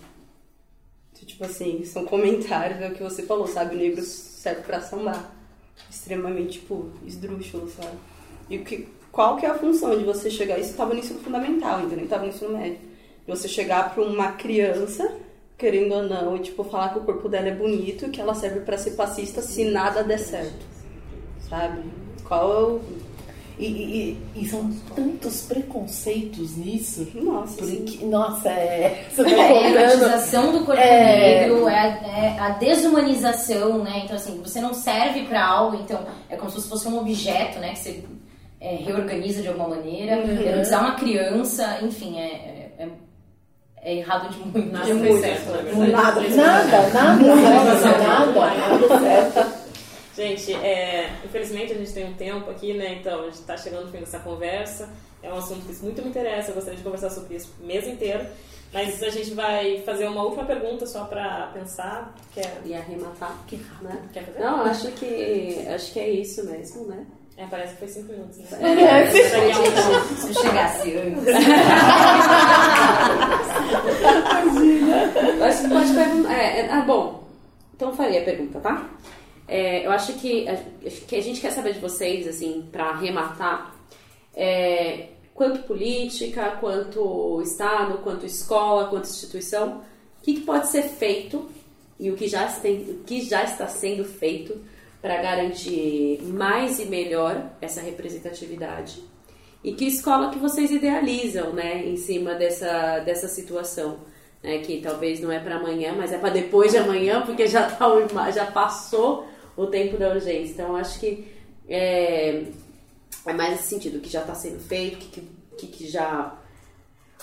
[1.11, 3.75] Então, tipo assim, são comentários, é o que você falou, sabe?
[3.75, 5.35] O negro serve para sambar
[5.89, 7.97] extremamente, tipo, esdrúxulo, sabe?
[8.49, 10.59] E que, qual que é a função de você chegar...
[10.59, 12.77] Isso estava no ensino fundamental ainda, nem estava no ensino médio.
[12.77, 15.11] De você chegar para uma criança
[15.59, 18.33] querendo ou não, e, tipo, falar que o corpo dela é bonito e que ela
[18.33, 20.65] serve pra ser passista se nada der certo.
[21.49, 21.81] Sabe?
[22.23, 22.81] Qual é o.
[23.59, 27.05] E, e- e são tantos preconceitos nisso.
[27.13, 29.05] Nossa, Porque, nossa, é.
[29.11, 29.35] Você tá É
[29.65, 31.41] a erratização do corpo É.
[31.41, 34.03] negro, é a, é a desumanização, né?
[34.05, 35.99] Então, assim, você não serve pra algo, então
[36.29, 37.71] é como se fosse um objeto, né?
[37.73, 38.03] Que você
[38.61, 40.13] é, reorganiza de alguma maneira.
[40.19, 42.89] Erotizar uma criança, enfim, é, é, é-
[43.81, 44.71] é errado de muito.
[44.71, 45.21] Nada De muito.
[45.21, 45.51] certo.
[45.51, 46.87] Nada, nada, nada,
[47.97, 49.59] nada, nada certo.
[50.15, 52.97] Gente, é, infelizmente a gente tem um tempo aqui, né?
[52.99, 54.89] Então a gente está chegando no fim dessa conversa.
[55.23, 57.87] É um assunto que muito me interessa, eu gostaria de conversar sobre isso o mês
[57.87, 58.25] inteiro.
[58.73, 62.13] Mas a gente vai fazer uma última pergunta só para pensar.
[62.33, 63.35] Quer, E arrematar.
[63.81, 64.09] Né?
[64.13, 64.39] quer fazer?
[64.39, 67.05] Não, acho que acho que é isso mesmo, né?
[67.39, 68.47] É, parece que foi cinco minutos, né?
[68.61, 71.23] É, é um- Se eu chegasse antes.
[75.37, 76.33] Eu acho que pode perguntar.
[76.33, 77.23] É, é, ah, bom,
[77.73, 78.89] então eu faria a pergunta, tá?
[79.47, 80.57] É, eu acho que, a,
[81.07, 83.73] que a gente quer saber de vocês, assim, para arrematar,
[84.35, 89.77] é, quanto política, quanto Estado, quanto escola, quanto instituição,
[90.19, 91.49] o que, que pode ser feito
[91.97, 94.59] e o que já, tem, o que já está sendo feito
[95.01, 99.01] para garantir mais e melhor essa representatividade.
[99.63, 103.99] E que escola que vocês idealizam, né, em cima dessa, dessa situação,
[104.41, 107.69] né, que talvez não é para amanhã, mas é para depois de amanhã, porque já,
[107.69, 109.25] tá, o- já passou
[109.57, 110.53] o tempo da urgência.
[110.53, 111.27] Então, acho que
[111.67, 112.43] é,
[113.25, 115.21] é mais esse sentido, o que já está sendo feito, o que,
[115.57, 116.37] que, que, já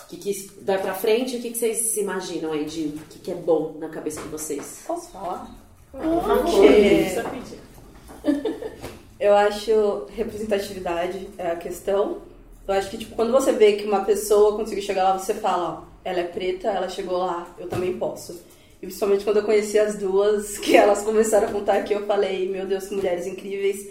[0.09, 3.19] que, que vai para frente, o que, que vocês se imaginam aí de o que,
[3.19, 4.85] que é bom na cabeça de vocês?
[4.87, 5.51] Posso falar?
[5.91, 6.69] Porque...
[6.69, 7.66] Precisa pedir.
[9.19, 12.19] Eu acho representatividade é a questão.
[12.69, 15.85] Eu acho que, tipo, quando você vê que uma pessoa conseguiu chegar lá, você fala,
[15.85, 18.39] ó, ela é preta, ela chegou lá, eu também posso.
[18.83, 22.49] E principalmente quando eu conheci as duas, que elas começaram a contar aqui, eu falei,
[22.49, 23.89] meu Deus, que mulheres incríveis.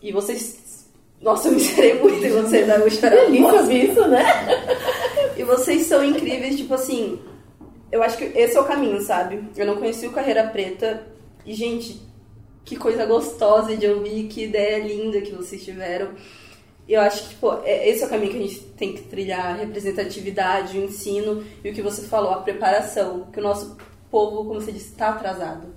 [0.00, 0.86] E vocês...
[1.20, 2.76] Nossa, eu me inspirei muito em vocês, né?
[2.76, 4.24] eu Delícia ouvir isso, né?
[5.36, 7.20] E vocês são incríveis, tipo assim.
[7.90, 9.42] Eu acho que esse é o caminho, sabe?
[9.56, 11.06] Eu não conheci o Carreira Preta.
[11.44, 12.00] E, gente,
[12.64, 16.10] que coisa gostosa de ouvir, que ideia linda que vocês tiveram.
[16.86, 19.02] E eu acho que, tipo, é- esse é o caminho que a gente tem que
[19.02, 23.26] trilhar: representatividade, o ensino e o que você falou, a preparação.
[23.32, 23.76] Que o nosso
[24.10, 25.68] povo, como você disse, está atrasado.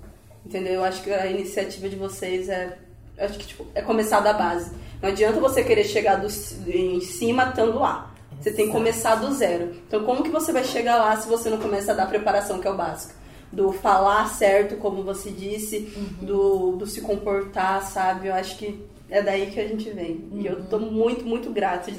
[0.44, 0.74] Entendeu?
[0.74, 2.78] Eu acho que a iniciativa de vocês é.
[3.18, 4.72] Acho que, tipo, é começar da base.
[5.00, 6.28] Não adianta você querer chegar do,
[6.68, 8.14] em cima estando lá.
[8.40, 9.74] Você tem que começar do zero.
[9.86, 12.68] Então, como que você vai chegar lá se você não começa a dar preparação, que
[12.68, 13.14] é o básico?
[13.52, 15.80] Do falar certo, como você disse,
[16.20, 18.28] do, do se comportar, sabe?
[18.28, 18.78] Eu acho que
[19.08, 20.28] é daí que a gente vem.
[20.34, 21.98] E eu tô muito, muito grata de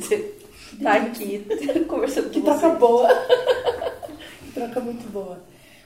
[0.74, 1.46] estar aqui
[1.88, 2.60] conversando Que com você.
[2.60, 3.10] troca boa.
[4.46, 5.40] que troca muito boa.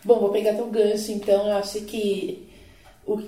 [0.03, 1.47] Bom, vou pegar teu gancho, então.
[1.47, 2.49] Eu acho que
[3.05, 3.21] o,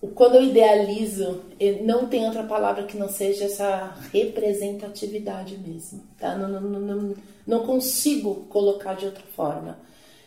[0.00, 6.00] o- quando eu idealizo, eu- não tem outra palavra que não seja essa representatividade mesmo.
[6.18, 6.36] Tá?
[6.36, 7.14] Não, não, não, não,
[7.46, 9.78] não consigo colocar de outra forma.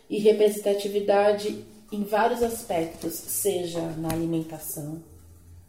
[0.09, 5.01] E representatividade em vários aspectos, seja na alimentação,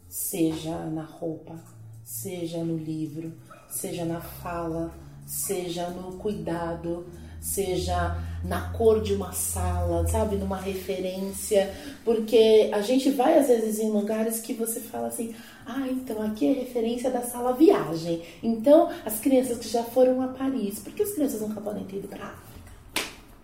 [0.07, 1.55] seja na roupa,
[2.03, 3.33] seja no livro,
[3.69, 4.93] seja na fala,
[5.25, 7.05] seja no cuidado,
[7.39, 11.73] seja na cor de uma sala, sabe, numa referência,
[12.03, 15.35] porque a gente vai às vezes em lugares que você fala assim:
[15.65, 18.23] "Ah, então aqui é referência da sala viagem".
[18.43, 22.07] Então, as crianças que já foram a Paris, porque as crianças nunca podem ter ido
[22.07, 22.71] para África.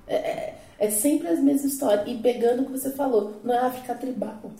[0.07, 2.07] É, é- sempre as mesmas histórias.
[2.07, 4.51] E pegando o que você falou, não é África tribal.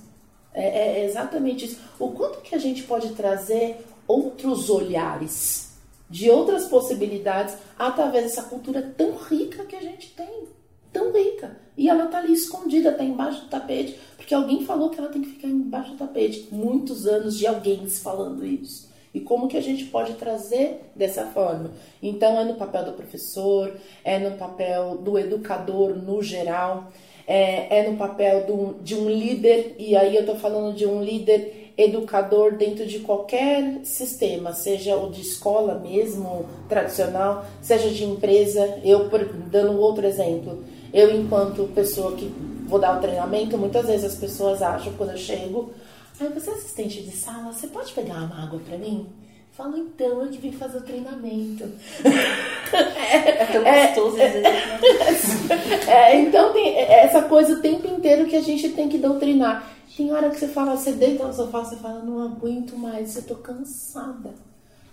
[0.53, 1.80] É, é exatamente isso.
[1.99, 5.66] O quanto que a gente pode trazer outros olhares
[6.09, 10.47] de outras possibilidades através dessa cultura tão rica que a gente tem.
[10.93, 11.57] Tão rica.
[11.78, 15.22] E ela tá ali escondida, tá embaixo do tapete, porque alguém falou que ela tem
[15.22, 16.47] que ficar embaixo do tapete.
[16.51, 18.89] Muitos anos de alguém falando isso.
[19.16, 21.72] E como que a gente pode trazer dessa forma?
[22.03, 23.72] Então é no papel do professor,
[24.03, 26.91] é no papel do educador no geral,
[27.26, 31.01] é, é no papel do, de um líder, e aí eu tô falando de um
[31.01, 38.80] líder educador dentro de qualquer sistema, seja o de escola mesmo, tradicional, seja de empresa.
[38.84, 39.09] Eu,
[39.49, 40.61] dando outro exemplo,
[40.93, 42.26] eu enquanto pessoa que
[42.68, 45.72] vou dar o treinamento, muitas vezes as pessoas acham quando eu chego,
[46.20, 49.07] ai, você é assistente de sala, você pode pegar uma água pra mim?
[49.55, 51.63] Falo, então, eu que vim fazer o treinamento.
[52.76, 54.43] É tão gostoso dizer
[55.88, 59.72] É, então tem essa coisa o tempo inteiro que a gente tem que doutrinar.
[59.95, 63.24] Tem hora que você fala, você deita no sofá, você fala, não aguento mais, eu
[63.24, 64.34] tô cansada.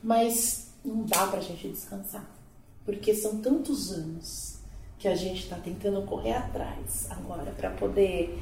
[0.01, 2.25] Mas não dá pra gente descansar.
[2.85, 4.59] Porque são tantos anos
[4.99, 8.39] que a gente está tentando correr atrás agora para poder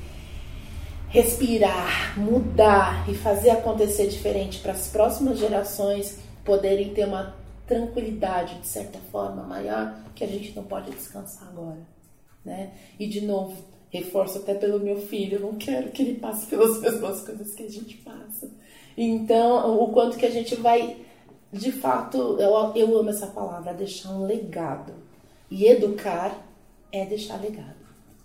[1.11, 7.35] respirar, mudar e fazer acontecer diferente para as próximas gerações poderem ter uma
[7.67, 11.81] tranquilidade de certa forma maior que a gente não pode descansar agora,
[12.45, 12.73] né?
[12.99, 13.57] E de novo,
[13.91, 17.65] reforço até pelo meu filho, eu não quero que ele passe pelas mesmas coisas que
[17.65, 18.49] a gente passa.
[18.97, 20.97] Então, o quanto que a gente vai,
[21.53, 24.93] de fato, eu, eu amo essa palavra, deixar um legado.
[25.51, 26.47] E educar
[26.93, 27.75] é deixar legado.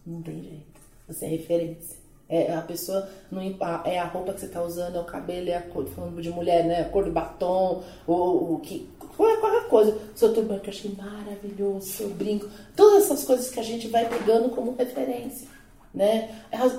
[0.05, 0.81] Não tem jeito.
[1.07, 1.94] Você é referência.
[2.27, 3.41] É a pessoa, não,
[3.85, 6.29] é a roupa que você está usando, é o cabelo, é a cor, falando de
[6.29, 6.81] mulher, né?
[6.81, 8.89] A cor do batom, o, o que.
[9.15, 9.97] Qualquer coisa.
[10.15, 12.47] Seu turbante que eu achei maravilhoso, seu brinco.
[12.75, 15.47] Todas essas coisas que a gente vai pegando como referência
[15.95, 16.29] né?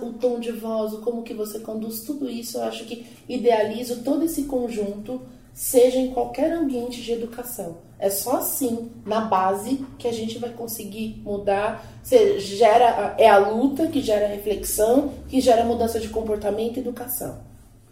[0.02, 4.24] O tom de voz, como que você conduz, tudo isso eu acho que idealizo todo
[4.24, 5.22] esse conjunto,
[5.56, 7.78] seja em qualquer ambiente de educação.
[7.98, 11.82] É só assim, na base, que a gente vai conseguir mudar.
[12.02, 17.45] Você gera, é a luta que gera reflexão, que gera mudança de comportamento e educação.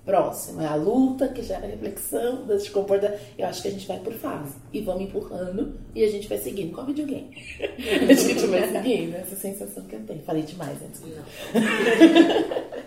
[0.05, 3.21] Próximo é a luta, que gera reflexão, mudança de comportamento.
[3.39, 4.55] Eu acho que a gente vai por fase.
[4.71, 6.75] E vamos empurrando e a gente vai seguindo.
[6.75, 7.31] Qual videogame?
[7.59, 9.15] a gente vai seguindo.
[9.15, 10.23] Essa sensação que eu tenho.
[10.23, 11.01] Falei demais antes.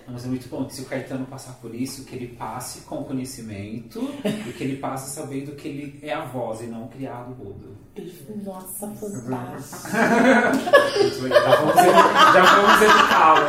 [0.08, 3.04] Mas é muito bom que se o Caetano passar por isso, que ele passe com
[3.04, 7.36] conhecimento e que ele passe sabendo que ele é a voz e não o criado
[7.36, 7.87] mudo.
[8.44, 9.90] Nossa, fantástico.
[9.90, 11.76] já vamos,
[12.34, 13.46] já vamos educá-lo.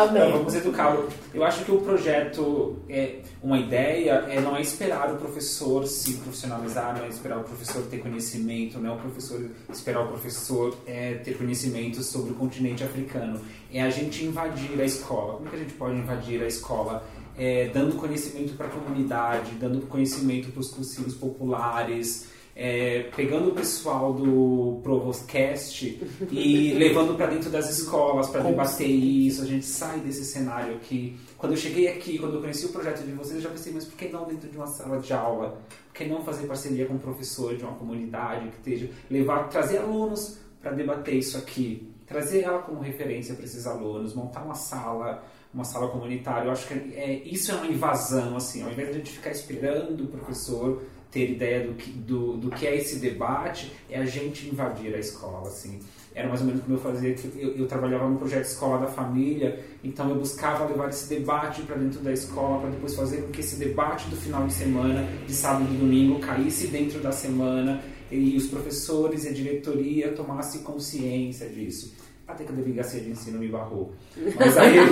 [0.00, 0.22] Amém.
[0.22, 1.08] Já vamos educá-lo.
[1.34, 6.14] Eu acho que o projeto, é uma ideia, é não é esperar o professor se
[6.14, 10.76] profissionalizar, não é esperar o professor ter conhecimento, não é o professor esperar o professor
[10.86, 13.40] é, ter conhecimento sobre o continente africano.
[13.72, 15.34] É a gente invadir a escola.
[15.34, 17.06] Como que a gente pode invadir a escola?
[17.36, 22.26] É, dando conhecimento para a comunidade, dando conhecimento para os cursinhos populares,
[22.60, 29.42] é, pegando o pessoal do Provostcast e levando para dentro das escolas para debater isso.
[29.42, 31.16] A gente sai desse cenário aqui.
[31.36, 33.84] Quando eu cheguei aqui, quando eu conheci o projeto de vocês, eu já pensei, mas
[33.84, 35.62] por que não dentro de uma sala de aula?
[35.86, 39.78] Por que não fazer parceria com um professor de uma comunidade que esteja levar, trazer
[39.78, 45.22] alunos para debater isso aqui, trazer ela como referência para esses alunos, montar uma sala
[45.52, 46.46] uma sala comunitária.
[46.46, 49.30] Eu acho que é, isso é uma invasão, assim, ao invés de a gente ficar
[49.30, 54.04] esperando o professor ter ideia do que, do, do que é esse debate, é a
[54.04, 55.80] gente invadir a escola, assim.
[56.14, 59.64] Era mais ou menos como eu fazia, eu, eu trabalhava no projeto Escola da Família,
[59.84, 63.40] então eu buscava levar esse debate para dentro da escola, para depois fazer com que
[63.40, 67.80] esse debate do final de semana, de sábado e domingo, caísse dentro da semana
[68.10, 73.38] e os professores e a diretoria tomassem consciência disso até que a delegacia de ensino
[73.38, 73.90] me barrou.
[74.38, 74.78] Mas aí.
[74.78, 74.82] é,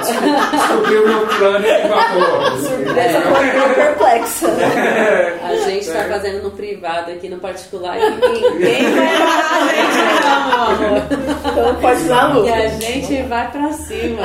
[0.00, 2.56] descobri o meu plano e me barrou.
[2.56, 3.74] Surpresa é.
[3.74, 4.48] perplexa.
[4.48, 5.40] É.
[5.50, 9.98] A gente está fazendo no privado aqui no particular e ninguém vai parar a gente,
[10.22, 11.50] não.
[11.50, 12.48] Então pode dar luta.
[12.48, 14.22] E a gente vai pra cima.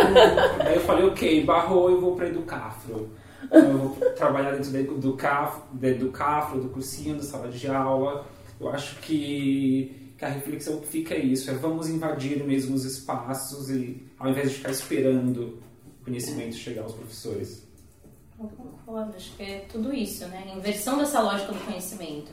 [0.60, 3.10] Aí eu falei, ok, barrou, eu vou pra Educafro.
[3.52, 8.26] Eu vou trabalhar dentro do Educafro, do, Educafro, do cursinho, da sala de aula.
[8.60, 13.70] Eu acho que que a reflexão fica é isso, é vamos invadir mesmo os espaços
[13.70, 15.62] e ao invés de ficar esperando
[16.02, 17.66] o conhecimento chegar aos professores.
[18.40, 20.54] Eu concordo, acho que é tudo isso, né?
[20.56, 22.32] Inversão dessa lógica do conhecimento.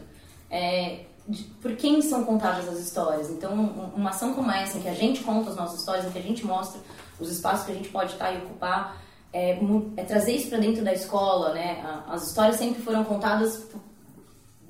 [0.50, 3.30] É, de, por quem são contadas as histórias?
[3.30, 3.52] Então,
[3.94, 6.22] uma ação como essa, em que a gente conta as nossas histórias, em que a
[6.22, 6.80] gente mostra
[7.20, 9.00] os espaços que a gente pode estar e ocupar,
[9.32, 9.58] é,
[9.96, 11.82] é trazer isso para dentro da escola, né?
[12.08, 13.68] As histórias sempre foram contadas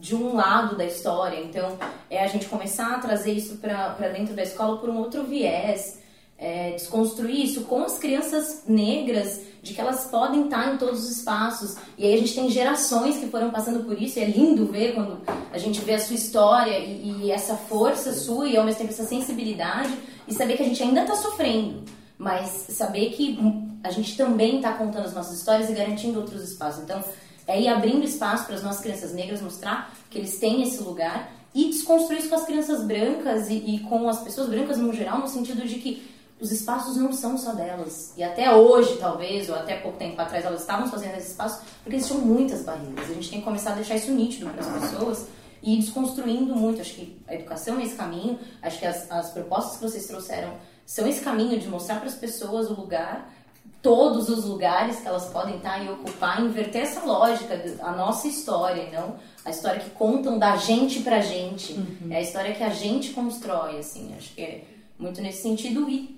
[0.02, 1.38] de um lado da história.
[1.40, 1.78] Então,
[2.10, 6.00] é a gente começar a trazer isso para dentro da escola por um outro viés,
[6.36, 11.18] é, desconstruir isso com as crianças negras, de que elas podem estar em todos os
[11.18, 11.76] espaços.
[11.96, 14.92] E aí a gente tem gerações que foram passando por isso, e é lindo ver
[14.92, 15.20] quando
[15.52, 18.90] a gente vê a sua história e, e essa força sua e ao mesmo tempo
[18.90, 19.96] essa sensibilidade,
[20.26, 21.84] e saber que a gente ainda está sofrendo,
[22.18, 23.38] mas saber que
[23.84, 26.82] a gente também está contando as nossas histórias e garantindo outros espaços.
[26.82, 27.04] Então,
[27.46, 31.30] é ir abrindo espaço para as nossas crianças negras, mostrar que eles têm esse lugar
[31.54, 35.18] e desconstruir isso com as crianças brancas e, e com as pessoas brancas no geral,
[35.18, 38.12] no sentido de que os espaços não são só delas.
[38.16, 41.96] E até hoje, talvez, ou até pouco tempo atrás, elas estavam fazendo esse espaço porque
[41.96, 43.10] existiam muitas barreiras.
[43.10, 45.26] A gente tem que começar a deixar isso nítido para as pessoas
[45.62, 46.80] e ir desconstruindo muito.
[46.80, 50.54] Acho que a educação é esse caminho, acho que as, as propostas que vocês trouxeram
[50.84, 53.32] são esse caminho de mostrar para as pessoas o lugar
[53.80, 58.88] todos os lugares que elas podem estar e ocupar, inverter essa lógica, a nossa história,
[58.90, 62.08] não a história que contam da gente pra gente, uhum.
[62.10, 64.64] é a história que a gente constrói, assim, acho que é
[64.98, 66.16] muito nesse sentido e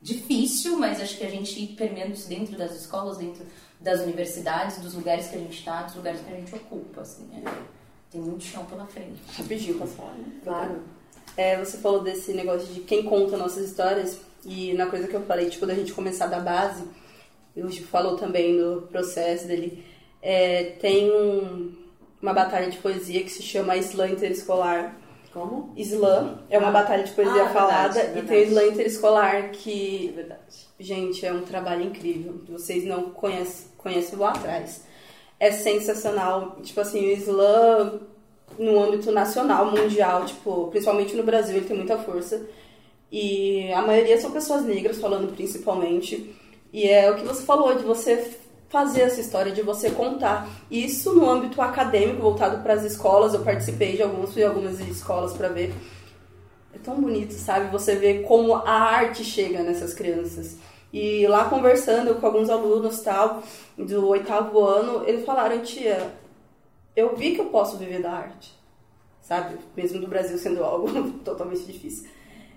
[0.00, 3.44] difícil, mas acho que a gente ir permeando isso dentro das escolas, dentro
[3.80, 7.28] das universidades, dos lugares que a gente está, dos lugares que a gente ocupa, assim,
[7.34, 7.50] é,
[8.12, 9.20] tem muito chão pela frente.
[9.36, 10.12] Rapidinho, posso falar?
[10.12, 10.26] Né?
[10.44, 10.82] Claro.
[11.36, 15.22] É, você falou desse negócio de quem conta nossas histórias e na coisa que eu
[15.22, 16.84] falei, tipo, da gente começar da base,
[17.56, 19.84] o Chico falou também no processo dele,
[20.22, 21.72] é, tem um,
[22.22, 24.96] uma batalha de poesia que se chama Islã Interescolar.
[25.32, 25.72] Como?
[25.76, 26.72] Islã é uma Ah.
[26.72, 28.28] batalha de poesia Ah, falada verdade, e verdade.
[28.28, 30.68] tem o Islã Interescolar que É verdade.
[30.80, 32.40] Gente, é um trabalho incrível.
[32.48, 34.84] Vocês não conhecem, conhecem vão atrás.
[35.38, 36.56] É sensacional.
[36.62, 38.00] Tipo assim, o Islã
[38.58, 42.40] no âmbito nacional, mundial, tipo, principalmente no Brasil, ele tem muita força.
[43.10, 46.34] E a maioria são pessoas negras, falando principalmente.
[46.72, 48.38] E é o que você falou, de você
[48.68, 50.48] fazer essa história, de você contar.
[50.70, 53.34] Isso no âmbito acadêmico, voltado para as escolas.
[53.34, 55.74] Eu participei de alguns, fui algumas escolas para ver.
[56.74, 57.70] É tão bonito, sabe?
[57.72, 60.58] Você vê como a arte chega nessas crianças.
[60.92, 63.42] E lá conversando com alguns alunos tal,
[63.76, 66.12] do oitavo ano, eles falaram, tia,
[66.94, 68.52] eu vi que eu posso viver da arte.
[69.22, 69.56] Sabe?
[69.76, 72.08] Mesmo do Brasil sendo algo totalmente difícil.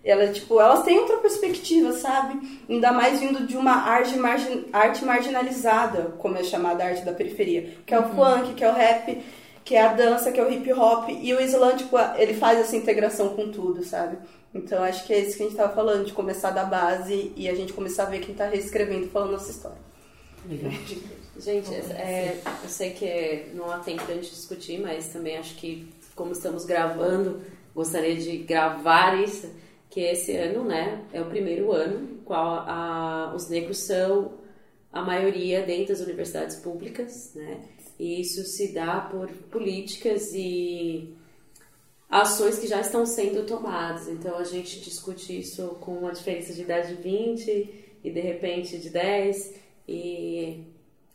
[0.03, 2.63] Ela, tipo, elas têm outra perspectiva, sabe?
[2.67, 7.13] Ainda mais vindo de uma arte, margin, arte marginalizada, como é chamada a arte da
[7.13, 7.75] periferia.
[7.85, 9.21] Que é o funk, que é o rap,
[9.63, 11.09] que é a dança, que é o hip hop.
[11.09, 14.17] E o Islã, tipo, ele faz essa integração com tudo, sabe?
[14.53, 17.47] Então acho que é isso que a gente tava falando, de começar da base e
[17.47, 19.77] a gente começar a ver quem tá reescrevendo e falando nossa história.
[21.39, 25.87] Gente, é, eu sei que não há tempo pra gente discutir, mas também acho que,
[26.13, 27.41] como estamos gravando,
[27.73, 29.49] gostaria de gravar isso,
[29.91, 34.39] que esse ano, né, é o primeiro ano qual a, os negros são
[34.91, 37.61] a maioria dentro das universidades públicas, né,
[37.99, 41.13] e isso se dá por políticas e
[42.09, 44.07] ações que já estão sendo tomadas.
[44.07, 47.69] Então a gente discute isso com uma diferença de idade de 20
[48.03, 49.53] e de repente de 10
[49.87, 50.63] e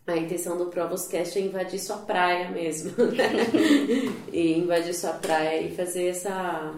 [0.06, 3.32] a intenção do Provoscast é invadir sua praia mesmo, né?
[4.32, 6.74] e invadir sua praia e fazer essa,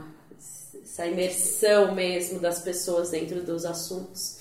[0.98, 4.38] essa imersão mesmo das pessoas dentro dos assuntos.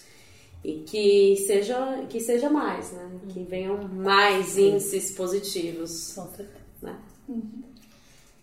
[0.63, 3.11] E que seja, que seja mais, né?
[3.29, 6.13] Que venham mais índices positivos.
[6.15, 6.57] Com certeza.
[6.81, 6.97] Né?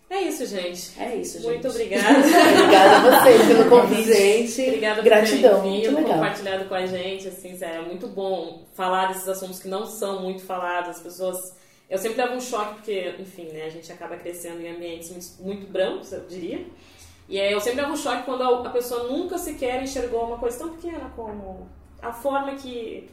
[0.09, 0.93] É isso, gente.
[0.99, 1.49] É isso, gente.
[1.49, 2.19] Muito obrigada.
[2.21, 4.05] Obrigada a vocês pelo convite.
[4.05, 6.15] Gente, Obrigada por Gratidão, terem vindo, muito legal.
[6.15, 10.23] compartilhado com a gente, assim, sério, é muito bom falar desses assuntos que não são
[10.23, 11.37] muito falados, as pessoas...
[11.91, 15.43] Eu sempre levo um choque, porque, enfim, né, a gente acaba crescendo em ambientes muito,
[15.43, 16.65] muito brancos, eu diria,
[17.29, 20.59] e aí eu sempre levo um choque quando a, pessoa nunca sequer enxergou uma coisa
[20.59, 21.68] tão pequena como
[22.03, 23.09] a forma que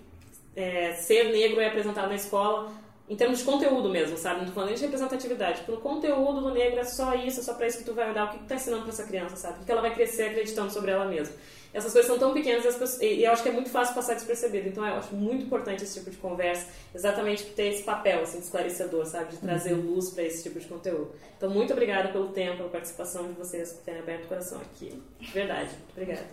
[0.55, 2.71] é, ser negro é apresentado na escola,
[3.09, 4.39] em termos de conteúdo mesmo, sabe?
[4.39, 5.63] Não tô falando nem de representatividade.
[5.63, 8.27] Pro conteúdo do negro é só isso, é só pra isso que tu vai olhar.
[8.27, 9.61] O que tu tá ensinando pra essa criança, sabe?
[9.61, 11.35] O que ela vai crescer acreditando sobre ela mesma.
[11.73, 13.95] Essas coisas são tão pequenas e, as pessoas- e eu acho que é muito fácil
[13.95, 14.67] passar despercebido.
[14.67, 18.39] Então eu acho muito importante esse tipo de conversa, exatamente por ter esse papel, assim,
[18.39, 19.31] esclarecedor, sabe?
[19.31, 21.11] De trazer luz pra esse tipo de conteúdo.
[21.37, 25.01] Então muito obrigada pelo tempo, pela participação de vocês, por terem aberto o coração aqui.
[25.19, 26.27] De verdade, muito obrigada.